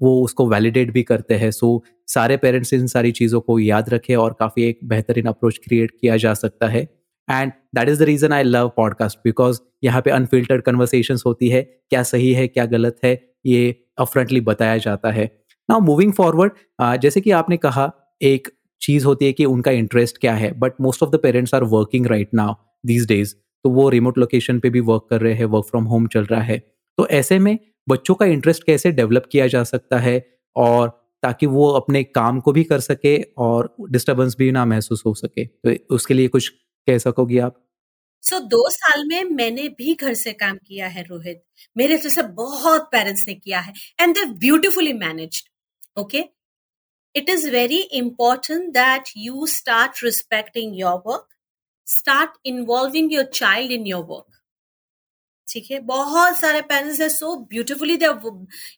[0.02, 3.90] वो उसको वैलिडेट भी करते हैं। सो so, सारे पेरेंट्स इन सारी चीज़ों को याद
[3.90, 6.86] रखें और काफ़ी एक बेहतरीन अप्रोच क्रिएट किया जा सकता है।
[7.28, 11.62] And that is the reason I love podcast because यहाँ पे अनफिल्टर्ड कन्वर्सेशन होती है,
[11.62, 15.24] क्या सही है, क्या गलत है, ये अफ्रंटली बताया जाता है।
[15.68, 17.90] नाउ मूविंग फॉरवर्ड जैसे कि आपने कहा,
[18.22, 18.48] एक
[18.80, 22.06] चीज़ होती है कि उनका इंटरेस्ट क्या है but most of the parents are working
[22.06, 22.54] right now
[22.86, 26.06] these days तो वो रिमोट लोकेशन पे भी वर्क कर रहे हैं वर्क फ्रॉम होम
[26.06, 26.58] चल रहा है।
[26.98, 27.58] तो ऐसे में
[27.88, 30.24] बच्चों का इंटरेस्ट कैसे डेवलप किया जा सकता है,
[30.56, 30.88] और
[31.22, 35.44] ताकि वो अपने काम को भी कर सके और डिस्टर्बेंस भी ना महसूस हो सके?
[35.44, 36.52] तो उसके लिए कुछ
[36.88, 37.58] कह सकोगी आप?
[38.22, 41.42] सो so, दो साल में मैंने भी घर से काम किया है रोहित।
[41.76, 45.48] मेरे जैसे बहुत पेरेंट्स ने किया है and they beautifully managed
[46.00, 46.24] okay
[47.14, 51.26] it is very important that you start respecting your work
[51.86, 54.28] start involving your child in your work
[55.48, 55.78] ठीक है?
[55.80, 58.06] बहुत सारे पेरेंट्स है so beautifully they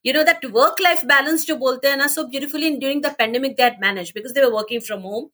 [0.06, 3.52] you know that work life balance जो बोलते हैं ना so beautifully during the pandemic
[3.56, 5.28] that manage because they were working from home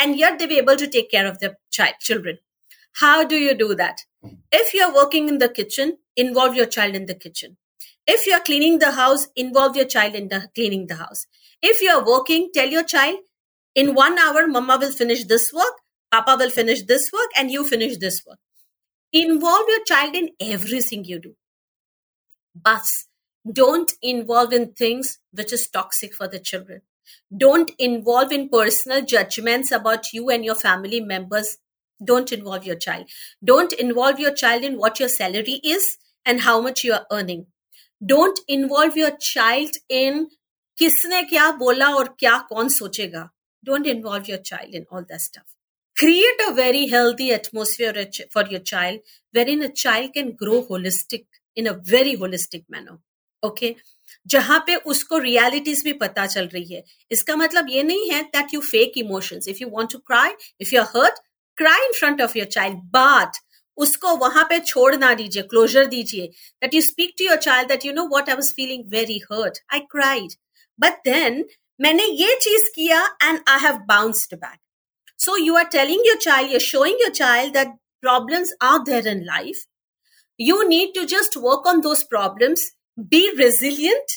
[0.00, 2.38] and yet they were able to take care of their child children.
[3.00, 4.04] How do you do that?
[4.52, 7.56] If you're working in the kitchen involve your child in the kitchen.
[8.06, 11.26] If you're cleaning the house involve your child in the cleaning the house.
[11.62, 13.18] If you're working tell your child
[13.74, 17.64] in one hour mama will finish this work papa will finish this work and you
[17.64, 18.38] finish this work.
[19.12, 21.34] Involve your child in everything you do.
[22.54, 22.86] But
[23.50, 26.82] don't involve in things which is toxic for the children
[27.35, 31.57] Don't involve in personal judgments about you and your family members.
[32.03, 33.09] Don't involve your child.
[33.43, 37.47] Don't involve your child in what your salary is and how much you are earning.
[38.05, 40.27] Don't involve your child in
[40.79, 43.29] किसने क्या बोला और क्या कौन सोचेगा.
[43.63, 45.55] Don't involve your child in all that stuff
[46.01, 48.99] create a very healthy atmosphere for your child
[49.33, 52.97] wherein a child can grow holistic in a very holistic manner
[53.43, 53.75] okay
[54.26, 58.54] जहाँ पे उसको रियलिटीज भी पता चल रही है। इसका मतलब ये नहीं है that
[58.54, 61.18] you fake emotions if you want to cry if you are hurt
[61.58, 63.38] cry in front of your child but
[63.76, 66.26] उसको वहाँ पे छोड़ ना दीजिए क्लोजर दीजिए।
[66.62, 69.58] That you speak to your child that you know what I was feeling very hurt
[69.74, 70.32] I cried
[70.80, 71.44] but then
[71.80, 74.58] मैंने ये चीज़ किया and I have bounced back
[75.20, 79.20] so you are telling your child you're showing your child that problems are there in
[79.26, 79.60] life.
[80.40, 82.64] You need to just work on those problems,
[83.09, 84.11] be resilient,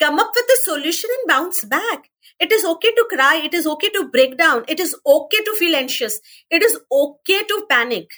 [0.00, 2.10] come up with a solution and bounce back.
[2.40, 3.40] It is okay to cry.
[3.44, 4.64] It is okay to break down.
[4.66, 6.20] It is okay to feel anxious.
[6.50, 8.08] It is okay to panic.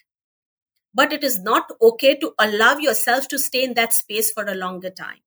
[0.95, 4.55] But it is not okay to allow yourself to stay in that space for a
[4.55, 5.19] longer time.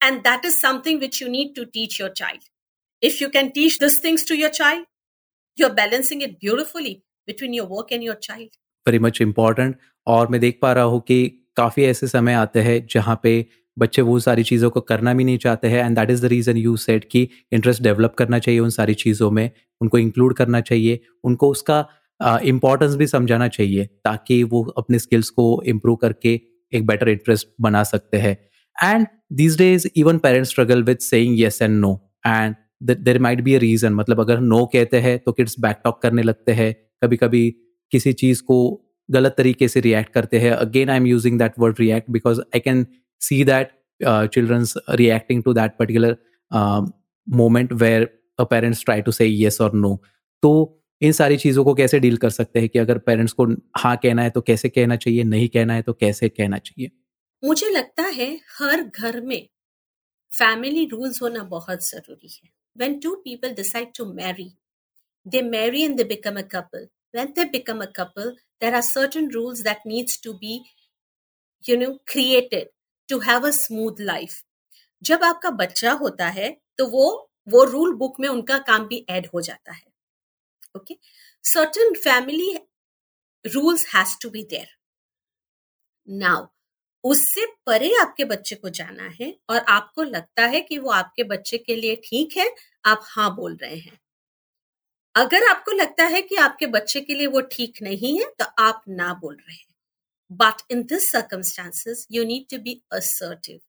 [0.00, 2.38] And that is something which you need to teach your child.
[3.02, 4.86] If you can teach these things to your child,
[5.56, 8.48] you're balancing it beautifully between your work and your child.
[8.86, 9.76] Very much important.
[10.06, 13.46] और मैं देख पा रहा हूँ कि काफ़ी ऐसे समय आते हैं जहाँ पे
[13.77, 16.57] बच्चे वो सारी चीज़ों को करना भी नहीं चाहते हैं and that is the reason
[16.57, 20.99] you set कि इंटरेस्ट डेवलप करना चाहिए उन सारी चीज़ों में उनको इंक्लूड करना चाहिए
[21.23, 21.87] उनको उसका
[22.43, 26.41] इम्पोर्टेंस uh, भी समझाना चाहिए ताकि वो अपने स्किल्स को इम्प्रूव करके
[26.73, 28.37] एक बेटर इंटरेस्ट बना सकते हैं।
[28.83, 33.55] And these days even parents struggle with saying yes and no and there might be
[33.55, 36.75] a reason मतलब अगर नो no कहते हैं तो किड्स बैक टॉक करने लगते हैं
[37.03, 37.55] कभी कभी
[37.91, 41.75] किसी चीज़ को गलत तरीके से रिएक्ट करते हैं। Again I am using that word
[41.79, 42.85] react because I can
[43.21, 43.71] see that
[44.33, 46.17] childrens reacting to that particular
[47.27, 49.95] moment where a parents try to say yes और नो
[50.43, 50.51] तो
[51.01, 53.45] इन सारी चीज़ों को कैसे डील कर सकते हैं कि अगर पेरेंट्स को
[53.77, 56.91] हाँ कहना है तो कैसे कहना चाहिए नहीं कहना है तो कैसे कहना चाहिए?
[57.43, 58.27] मुझे लगता है
[58.59, 59.47] हर घर में
[60.31, 64.47] फैमिली रूल्स होना बहुत ज़रूरी है। When two people decide to marry,
[65.25, 66.87] they marry and they become a couple.
[67.13, 70.55] When they become a couple, there are certain rules that needs to be,
[71.63, 72.73] you know, created.
[73.09, 74.35] To have a smooth life.
[75.01, 77.07] जब आपका बच्चा होता है तो वो
[77.47, 79.83] वो rule book में उनका काम भी ऐड हो जाता है।
[80.75, 80.97] Okay
[81.45, 82.53] certain family
[83.45, 84.67] rules has to be there
[86.07, 86.45] now
[87.03, 91.57] उससे परे आपके बच्चे को जाना है, और आपको लगता है कि वो आपके बच्चे
[91.59, 92.49] के लिए ठीक है,
[92.85, 93.99] आप हाँ बोल रहे हैं।
[95.15, 98.81] अगर आपको लगता है कि आपके बच्चे के लिए वो ठीक नहीं है तो आप
[98.89, 99.64] ना बोल रहे हैं।
[100.29, 103.61] But in these circumstances, you need to be assertive.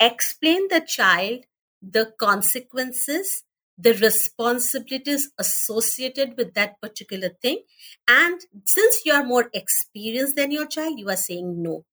[0.00, 1.44] Explain the child
[1.82, 3.44] the consequences,
[3.78, 7.62] the responsibilities associated with that particular thing.
[8.08, 11.84] And since you are more experienced than your child, you are saying no.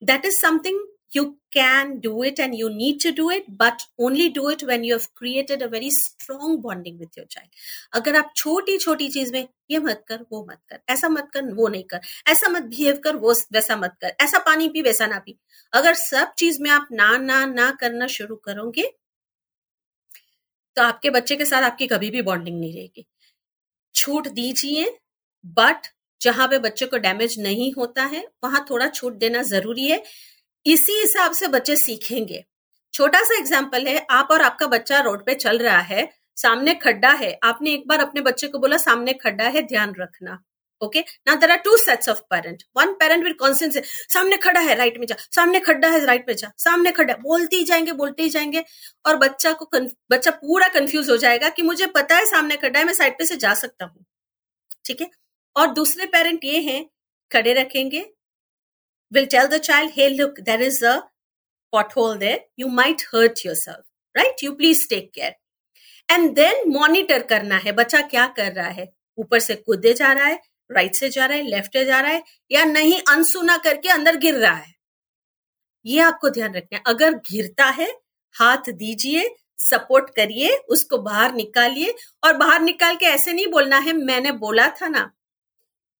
[0.00, 0.78] That is something
[1.14, 4.84] you can do it and you need to do it, but only do it when
[4.84, 7.48] you have created a very strong bonding with your child.
[7.92, 11.52] अगर आप छोटी छोटी चीज़ में, ये मत कर, वो मत कर, ऐसा मत कर,
[11.54, 15.06] वो नहीं कर, ऐसा मत बिहेव कर, वो वैसा मत कर, ऐसा पानी पी, वैसा
[15.06, 15.38] ना पी।
[15.72, 18.90] अगर सब चीज़ में आप ना ना ना करना शुरू करोगे
[20.76, 23.06] तो आपके बच्चे के साथ आपकी कभी भी बॉन्डिंग नहीं रहेगी।
[23.94, 24.98] छूट दीजिए
[25.58, 25.86] बट
[26.20, 30.02] जहाँ पे बच्चे को डैमेज नहीं होता है, वहाँ थोड़ा छूट देना ज़रूरी है।
[30.66, 32.44] इसी हिसाब से बच्चे सीखेंगे।
[32.94, 37.10] छोटा सा एग्ज़ाम्पल है, आप और आपका बच्चा रोड पे चल रहा है, सामने खड्डा
[37.12, 40.38] है, आपने एक बार अपने बच्चे को बोला, सामने खड्डा है, ध्यान रखना,
[40.82, 41.00] ओके?
[41.26, 43.76] ना there are two sets of parent one parent will conscience
[44.12, 47.56] सामने खड़ा है राइट में जा, सामने खड्डा है राइट में जा, सामने खड्डा बोलते
[47.56, 48.64] ही जाएँगे, बोलते ही जाएँगे,
[49.06, 49.70] और बच्चा को
[50.10, 53.26] बच्चा पूरा कंफ्यूज हो जाएगा कि मुझे पता है सामने खड्डा है, मैं साइड पे
[53.26, 54.04] से जा सकता हूँ।
[54.84, 55.10] ठीक है?
[55.56, 56.84] और दूसरे पेरेंट ये हैं,
[57.30, 58.04] खड़े रखेंगे
[59.12, 60.98] the child hey look there is a
[61.96, 63.84] pothole there you might hurt yourself
[64.14, 65.34] right you please take care
[66.08, 68.92] and then monitor करना है। बच्चा क्या कर रहा है?
[69.18, 70.40] ऊपर से कूदे जा रहा है
[70.70, 74.16] राइट से जा रहा है लेफ़्ट से जा रहा है, या नहीं अनसुना करके अंदर
[74.18, 74.74] गिर रहा है?
[75.86, 77.88] ये आपको ध्यान रखना है। अगर घिरता है,
[78.34, 79.28] हाथ दीजिए
[79.60, 81.94] सपोर्ट करिए, उसको बाहर निकालिए।
[82.24, 85.10] और बाहर निकाल के ऐसे नहीं बोलना है, मैंने बोला था ना,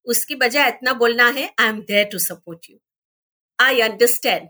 [0.06, 2.78] उसकी बजाय इतना बोलना है I am there to support you
[3.58, 4.48] I understand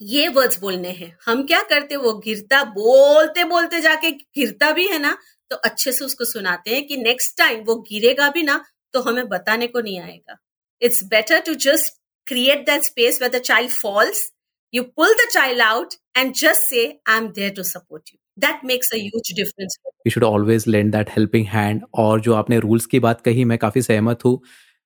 [0.00, 4.98] ये वर्ड्स बोलने हैं। हम क्या करते वो गिरता बोलते बोलते जाके गिरता भी है
[4.98, 5.16] ना
[5.50, 9.28] तो अच्छे से उसको सुनाते हैं कि नेक्स्ट टाइम वो गिरेगा भी ना तो हमें
[9.28, 10.36] बताने को नहीं आएगा।
[10.82, 11.94] It's better to just
[12.26, 14.30] create that space with the child falls
[14.74, 18.64] you pull the child out and just say I am there to support you that
[18.64, 23.00] makes a difference you should always lend that helping hand और जो आपने rules की
[23.00, 24.40] बात कही मैं काफ़ी सहमत हूँ।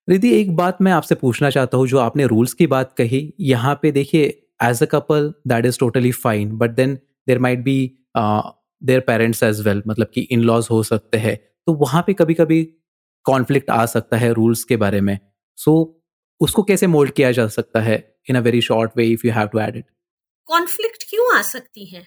[0.07, 3.73] रिधि एक बात मैं आपसे पूछना चाहता हूँ जो आपने रूल्स की बात कही। यहाँ
[3.81, 4.25] पे देखिए
[4.63, 6.95] as a couple that is totally fine but then
[7.27, 7.77] there might be
[8.17, 11.35] their parents as well मतलब कि इन लॉज हो सकते हैं।
[11.67, 12.63] तो वहाँ पे कभी कभी
[13.25, 15.17] कॉन्फ्लिक्ट आ सकता है रूल्स के बारे में।
[15.57, 15.87] सो so,
[16.41, 17.97] उसको कैसे मोल्ड किया जा सकता है
[18.29, 19.85] in a very short way if you have to add it
[20.49, 22.03] conflict क्यों आ सकती है?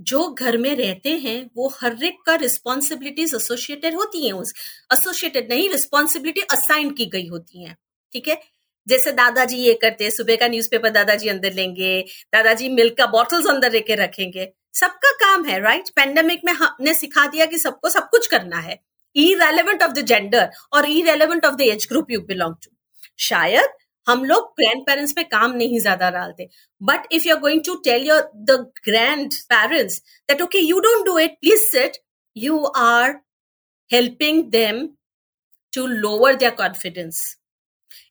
[0.00, 4.52] जो घर में रहते हैं, वो हर एक का रिस्पॉन्सिबिलिटीज एसोसिएटेड होती हैं, उस
[4.92, 7.76] एसोसिएटेड नहीं रिस्पॉन्सिबिलिटी असाइन की गई होती है,
[8.12, 8.40] ठीक है?
[8.86, 12.00] जैसे दादाजी ये करते हैं, सुबह का न्यूज़पेपर दादाजी अंदर लेंगे,
[12.32, 17.26] दादाजी मिल्क का बॉटल्स अंदर लेके रखेंगे, सबका काम है राइट पेंडेमिक में हमने सिखा
[17.26, 18.78] दिया कि सबको सब कुछ करना है।
[19.16, 22.70] Irrelevant of the gender और irrelevant of the age group you belong to
[23.18, 23.70] शायद
[24.08, 26.48] हम लोग ग्रैंड पेरेंट्स पे काम नहीं ज़्यादा डालते।
[26.80, 28.58] But if you are going to tell your the
[29.52, 29.98] grandparents
[30.28, 31.96] that okay you don't do it please sit
[32.36, 33.18] you are
[33.90, 34.86] helping them
[35.72, 37.22] to lower their confidence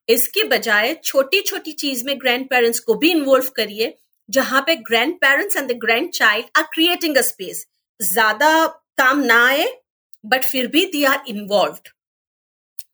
[0.10, 3.94] इसके बजाय छोटी छोटी चीज़ में ग्रैंड पेरेंट्स को भी इन्वॉल्व करिए,
[4.30, 4.76] जहाँ पे
[5.22, 5.76] grandparents and the
[6.14, 7.66] grandchild are creating a space
[8.00, 8.66] ज़्यादा
[8.98, 9.68] काम ना आए
[10.24, 11.94] बट फिर भी they are involve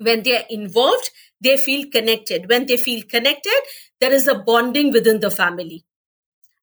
[0.05, 1.09] when they are involved
[1.42, 2.48] they feel connected.
[2.48, 3.60] When they feel connected,
[4.00, 5.84] there is a bonding within the family.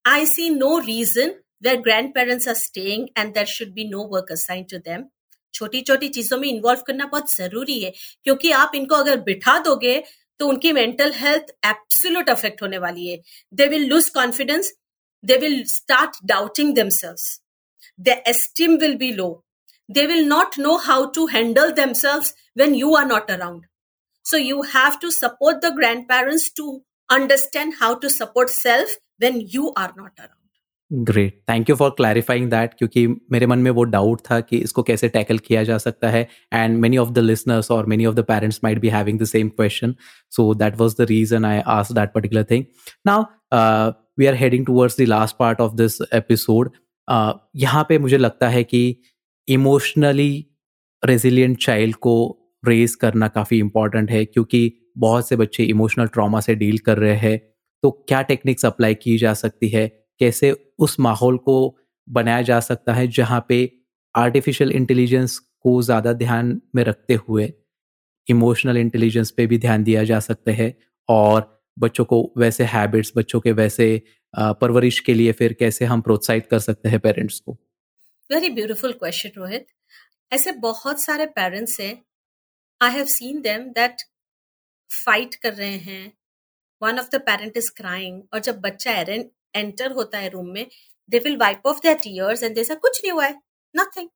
[0.05, 4.69] I see no reason where grandparents are staying and there should be no work assigned
[4.69, 5.11] to them.
[5.53, 7.91] छोटी छोटी चीजों में involve करना बहुत जरूरी है
[8.23, 9.93] क्योंकि आप इनको अगर बिठा दोगे
[10.39, 13.17] तो उनकी मेंटल हेल्थ एब्सोल्यूट अफेक्ट होने वाली है
[13.59, 14.73] they will lose confidence
[15.23, 17.29] they will start doubting themselves
[17.97, 19.43] their esteem will be low.
[19.89, 23.65] They will not know how to handle themselves when you are not around.
[24.30, 29.72] So you have to support the grandparents to understand how to support self when you
[29.76, 30.36] are not around.
[30.90, 34.82] Great thank you for clarifying that क्योंकि मेरे मन में वो doubt था कि इसको
[34.82, 36.22] कैसे tackle किया जा सकता है
[36.54, 39.48] and many of the listeners और many of the parents might be having the same
[39.48, 39.94] question
[40.32, 42.64] so that was the reason I ask that particular thing
[43.06, 46.72] now we are heading towards the last part of this episode
[47.56, 48.82] यहाँ पे मुझे लगता है कि
[49.48, 50.32] emotionally
[51.02, 52.16] resilient child को
[52.64, 57.16] raise करना काफ़ी important है, क्योंकि बहुत से बच्चे इमोशनल ट्रॉमा से डील कर रहे
[57.16, 57.38] हैं।
[57.82, 59.86] तो क्या टेक्निक्स अप्लाई की जा सकती है?
[60.20, 61.76] कैसे उस माहौल को
[62.08, 63.58] बनाया जा सकता है जहाँ पे
[64.14, 67.52] आर्टिफिशियल इंटेलिजेंस को ज़्यादा ध्यान में रखते हुए
[68.28, 70.74] इमोशनल इंटेलिजेंस पे भी ध्यान दिया जा सकता है
[71.08, 73.86] और बच्चों को वैसे हैबिट्स बच्चों के वैसे
[74.34, 77.52] परवरिश के लिए फिर कैसे हम प्रोत्साहित कर सकते हैं पेरेंट्स को?
[78.30, 79.66] वेरी ब्यूटिफुल क्वेश्चन रोहित
[80.32, 81.94] ऐसे बहुत सारे पेरेंट्स हैं
[82.81, 84.01] I have seen them that
[85.05, 86.11] fight कर रहे हैं
[86.81, 88.91] one of the parent is crying और जब बच्चा
[89.55, 90.65] एंटर होता है रूम में
[91.09, 93.39] they will wipe off their tears and they say कुछ नहीं हुआ है
[93.77, 94.09] nothing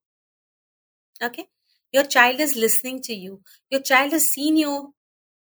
[1.22, 1.44] okay
[1.92, 3.40] your child is listening to you
[3.70, 4.76] your child has seen your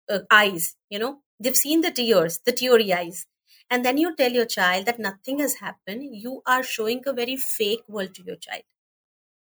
[0.09, 3.26] uh, eyes you know they've seen the tears the teary eyes
[3.70, 7.36] and then you tell your child that nothing has happened you are showing a very
[7.36, 8.62] fake world to your child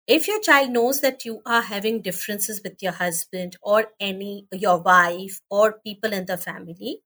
[0.06, 4.78] if your child knows that you are having differences with your husband or any your
[4.80, 6.98] wife or people in the family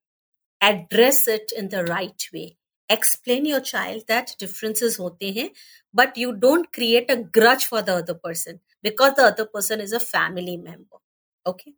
[0.61, 2.57] address it in the right way
[2.89, 5.51] explain your child that differences hote hain
[5.93, 9.93] but you don't create a grudge for the other person because the other person is
[9.93, 11.01] a family member
[11.47, 11.75] okay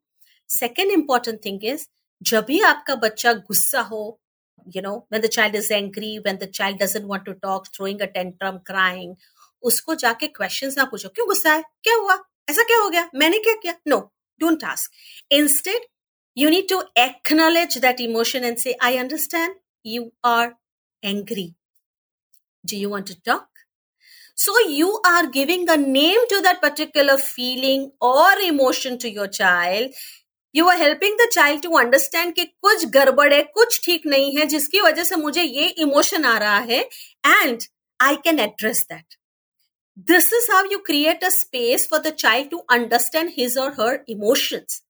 [0.47, 1.89] second important thing is
[2.29, 4.01] जब भी आपका बच्चा गुस्सा हो
[4.75, 8.01] you know when the child is angry when the child doesn't want to talk throwing
[8.03, 9.12] a tantrum crying
[9.64, 11.64] उसको जाके question ना पूछो। क्यों गुस्सा है?
[11.84, 12.18] क्या हुआ?
[12.49, 13.09] ऐसा क्या हो गया?
[13.16, 13.76] मैंने क्या किया?
[13.88, 13.99] No
[14.41, 14.91] don't ask
[15.32, 15.86] instead
[16.38, 19.55] you need to acknowledge that emotion and say I understand
[19.86, 20.53] you are
[21.03, 21.53] angry
[22.64, 23.47] do you want to talk
[24.38, 29.93] so you are giving a name to that particular feeling और emotion to your child
[30.55, 34.45] you are helping the child to understand कि कुछ गड़बड़ है, कुछ ठीक नहीं है,
[34.45, 36.80] जिसकी वजह से मुझे ये इमोशन आ रहा है
[37.26, 37.64] and
[37.99, 39.16] I can address that
[39.96, 44.04] this is how you create a space for the child to understand his or her
[44.08, 44.82] emotions.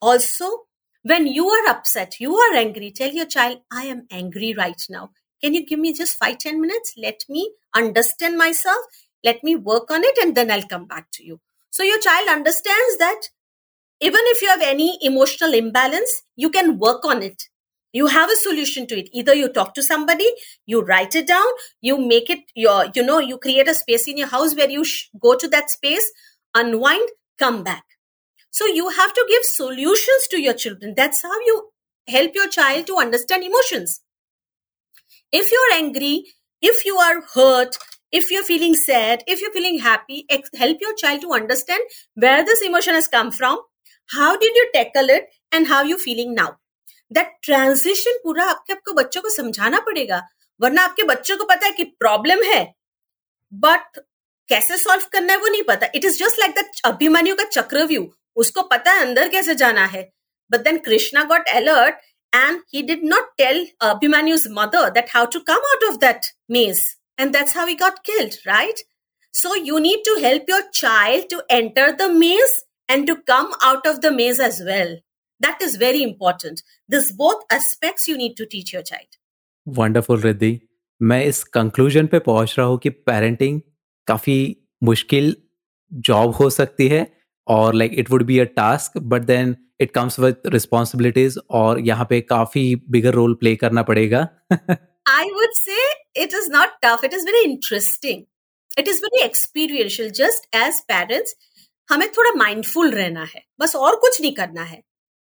[0.00, 0.66] Also,
[1.02, 5.10] when you are upset, you are angry, tell your child, I am angry right now.
[5.42, 7.40] can you give me just five ten minutes let me
[7.80, 11.36] understand myself let me work on it and then i'll come back to you
[11.78, 13.28] so your child understands that
[14.00, 17.44] even if you have any emotional imbalance you can work on it
[17.94, 19.08] you have a solution to it.
[19.12, 20.28] Either you talk to somebody
[20.66, 21.46] you write it down
[21.80, 24.84] you make it your you know you create a space in your house where you
[24.84, 26.12] sh- go to that space
[26.54, 27.84] unwind come back.
[28.50, 30.94] So you have to give solutions to your children.
[30.96, 31.70] That's how you
[32.08, 34.00] help your child to understand emotions.
[35.32, 36.24] If you're angry
[36.62, 37.76] if you are hurt
[38.10, 40.26] if you're feeling sad if you're feeling happy
[40.62, 41.80] help your child to understand
[42.14, 43.58] where this emotion has come from
[44.16, 46.56] how did you tackle it and how you feeling now
[47.14, 50.22] that transition पूरा आपके आपको बच्चों को समझाना पड़ेगा,
[50.60, 52.64] वरना आपके बच्चों को पता है कि प्रॉब्लम है
[53.52, 53.98] बट
[54.48, 58.10] कैसे सॉल्व करना है वो नहीं पता। It is just like the Abhimanyu का चक्रव्यू
[58.36, 60.02] उसको पता है अंदर कैसे जाना है।
[60.50, 61.94] But then Krishna got alert
[62.32, 66.82] and he did not tell Abhimanyu's mother that how to come out of that maze
[67.20, 68.84] and that's how he got killed right
[69.34, 73.86] so you need to help your child to enter the maze and to come out
[73.86, 74.94] of the maze as well.
[75.40, 76.62] That is very important.
[76.88, 79.08] This both aspects you need to teach your child.
[79.66, 80.58] Wonderful, Riddhi.
[81.00, 83.60] मैं इस conclusion पे पहुँच रहा हूँ कि parenting
[84.08, 84.36] काफ़ी
[84.82, 85.34] मुश्किल
[85.92, 87.06] job हो सकती है
[87.46, 92.06] और like it would be a task but then it comes with responsibilities और यहाँ
[92.10, 94.20] पे काफ़ी बिगर रोल प्ले करना पड़ेगा
[95.08, 95.90] I would say
[96.22, 98.22] it is not tough it is very interesting
[98.78, 101.36] it is very experiential just as parents
[101.88, 104.82] हमें थोड़ा mindful रहना है बस और कुछ नहीं करना है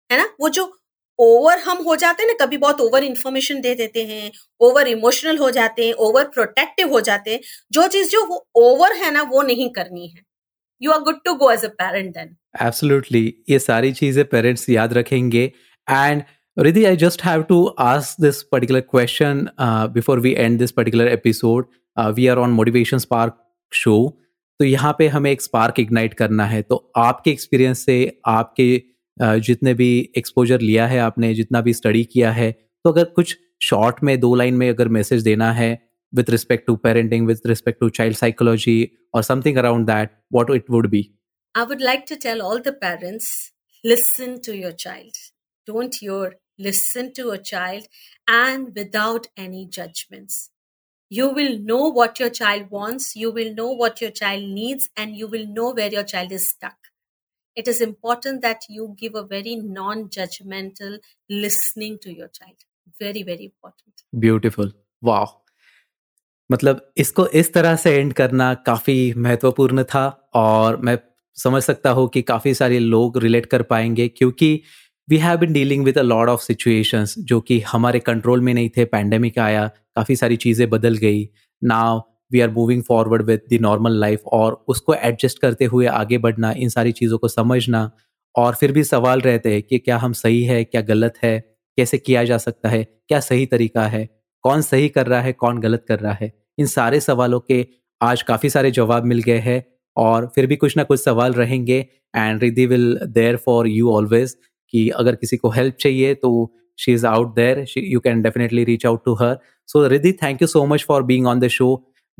[0.09, 0.29] है ना?
[0.41, 0.71] वो जो
[1.19, 4.31] ओवर हम हो जाते हैं ना, कभी बहुत ओवर इंफॉर्मेशन दे देते हैं
[4.61, 7.39] ओवर इमोशनल हो जाते हैं ओवर प्रोटेक्टिव हो जाते हैं,
[7.71, 10.21] जो चीज़ जो वो ओवर है ना, वो नहीं करनी है।
[10.81, 14.93] You are good to go as a parent then absolutely ये सारी चीज़ें पेरेंट्स याद
[14.93, 15.43] रखेंगे।
[15.87, 16.23] And
[16.57, 19.47] Riddhi I just have to ask this particular question
[19.93, 21.67] before we end this particular episode
[22.15, 23.37] we are on motivation spark
[23.71, 23.97] show
[24.59, 28.81] तो यहाँ पे हमें एक स्पार्क इग्नाइट करना है। तो आपके एक्सपीरियंस से, आपके
[29.21, 32.51] जितने भी एक्सपोजर लिया है आपने जितना भी स्टडी किया है
[32.85, 35.71] तो अगर कुछ शॉर्ट में दो लाइन में अगर मैसेज देना है
[36.13, 38.77] with respect to parenting with respect to child psychology
[39.15, 41.07] और something around that what it would be
[41.55, 43.31] I would like to tell all the parents
[43.85, 45.17] listen to your child
[45.67, 47.85] don't your listen to a child
[48.29, 50.49] and without any judgments
[51.11, 55.15] You will know what your child wants, you will know what your child needs, and
[55.15, 56.88] you will know where your child is stuck.
[57.59, 60.97] It is important that you give a very non-judgmental
[61.29, 62.57] listening to your child.
[62.99, 63.93] Very very important.
[64.25, 64.71] Beautiful.
[65.03, 65.27] Wow.
[66.51, 70.97] मतलब इसको इस तरह से and करना काफ़ी महत्वपूर्ण था और मैं
[71.37, 74.61] समझ सकता हूँ कि काफ़ी सारे लोग रिलेट कर पाएँगे क्योंकि
[75.09, 78.69] we have been dealing with a lot of situations जो कि हमारे कंट्रोल में नहीं
[78.77, 81.29] थे पैंडेमिक आया, काफ़ी सारी चीज़ें बदल गई।
[81.63, 82.01] Now
[82.31, 86.51] we are moving forward with the normal life और उसको एडजस्ट करते हुए आगे बढ़ना,
[86.51, 87.89] इन सारी चीज़ों को समझना
[88.35, 91.39] और फिर भी सवाल रहते हैं कि क्या हम सही है, क्या गलत है,
[91.77, 94.07] कैसे किया जा सकता है, क्या सही तरीका है,
[94.43, 97.65] कौन सही कर रहा है, कौन गलत कर रहा है। इन सारे सवालों के
[98.01, 99.63] आज काफ़ी सारे जवाब मिल गए हैं
[99.97, 101.79] और फिर भी कुछ ना कुछ सवाल रहेंगे
[102.15, 104.35] and Riddhi will there for you always
[104.73, 106.31] कि अगर किसी को हेल्प चाहिए तो
[106.79, 110.47] she is out there you can definitely reach out to her so Riddhi thank you
[110.47, 111.69] so much for being on the show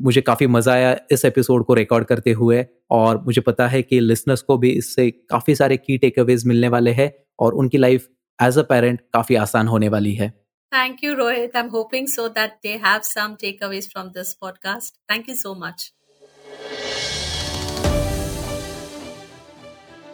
[0.00, 4.00] मुझे काफ़ी मज़ा आया इस एपिसोड को रिकॉर्ड करते हुए और मुझे पता है कि
[4.00, 8.08] लिसनर्स को भी इससे काफ़ी सारे की टेक अवेज मिलने वाले हैं और उनकी लाइफ
[8.38, 10.32] एज अ पेरेंट काफ़ी आसान होने वाली है
[10.72, 11.54] Thank you, Rohit.
[11.54, 14.92] I'm hoping so that they have some takeaways from this podcast.
[15.08, 15.88] Thank you so much.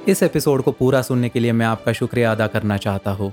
[0.09, 3.33] इस एपिसोड को पूरा सुनने के लिए मैं आपका शुक्रिया अदा करना चाहता हूँ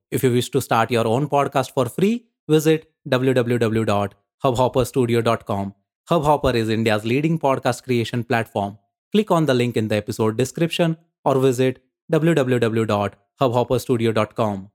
[0.11, 5.73] If you wish to start your own podcast for free, visit www.hubhopperstudio.com.
[6.09, 8.77] Hubhopper is India's leading podcast creation platform.
[9.11, 14.71] Click on the link in the episode description or visit www.hubhopperstudio.com.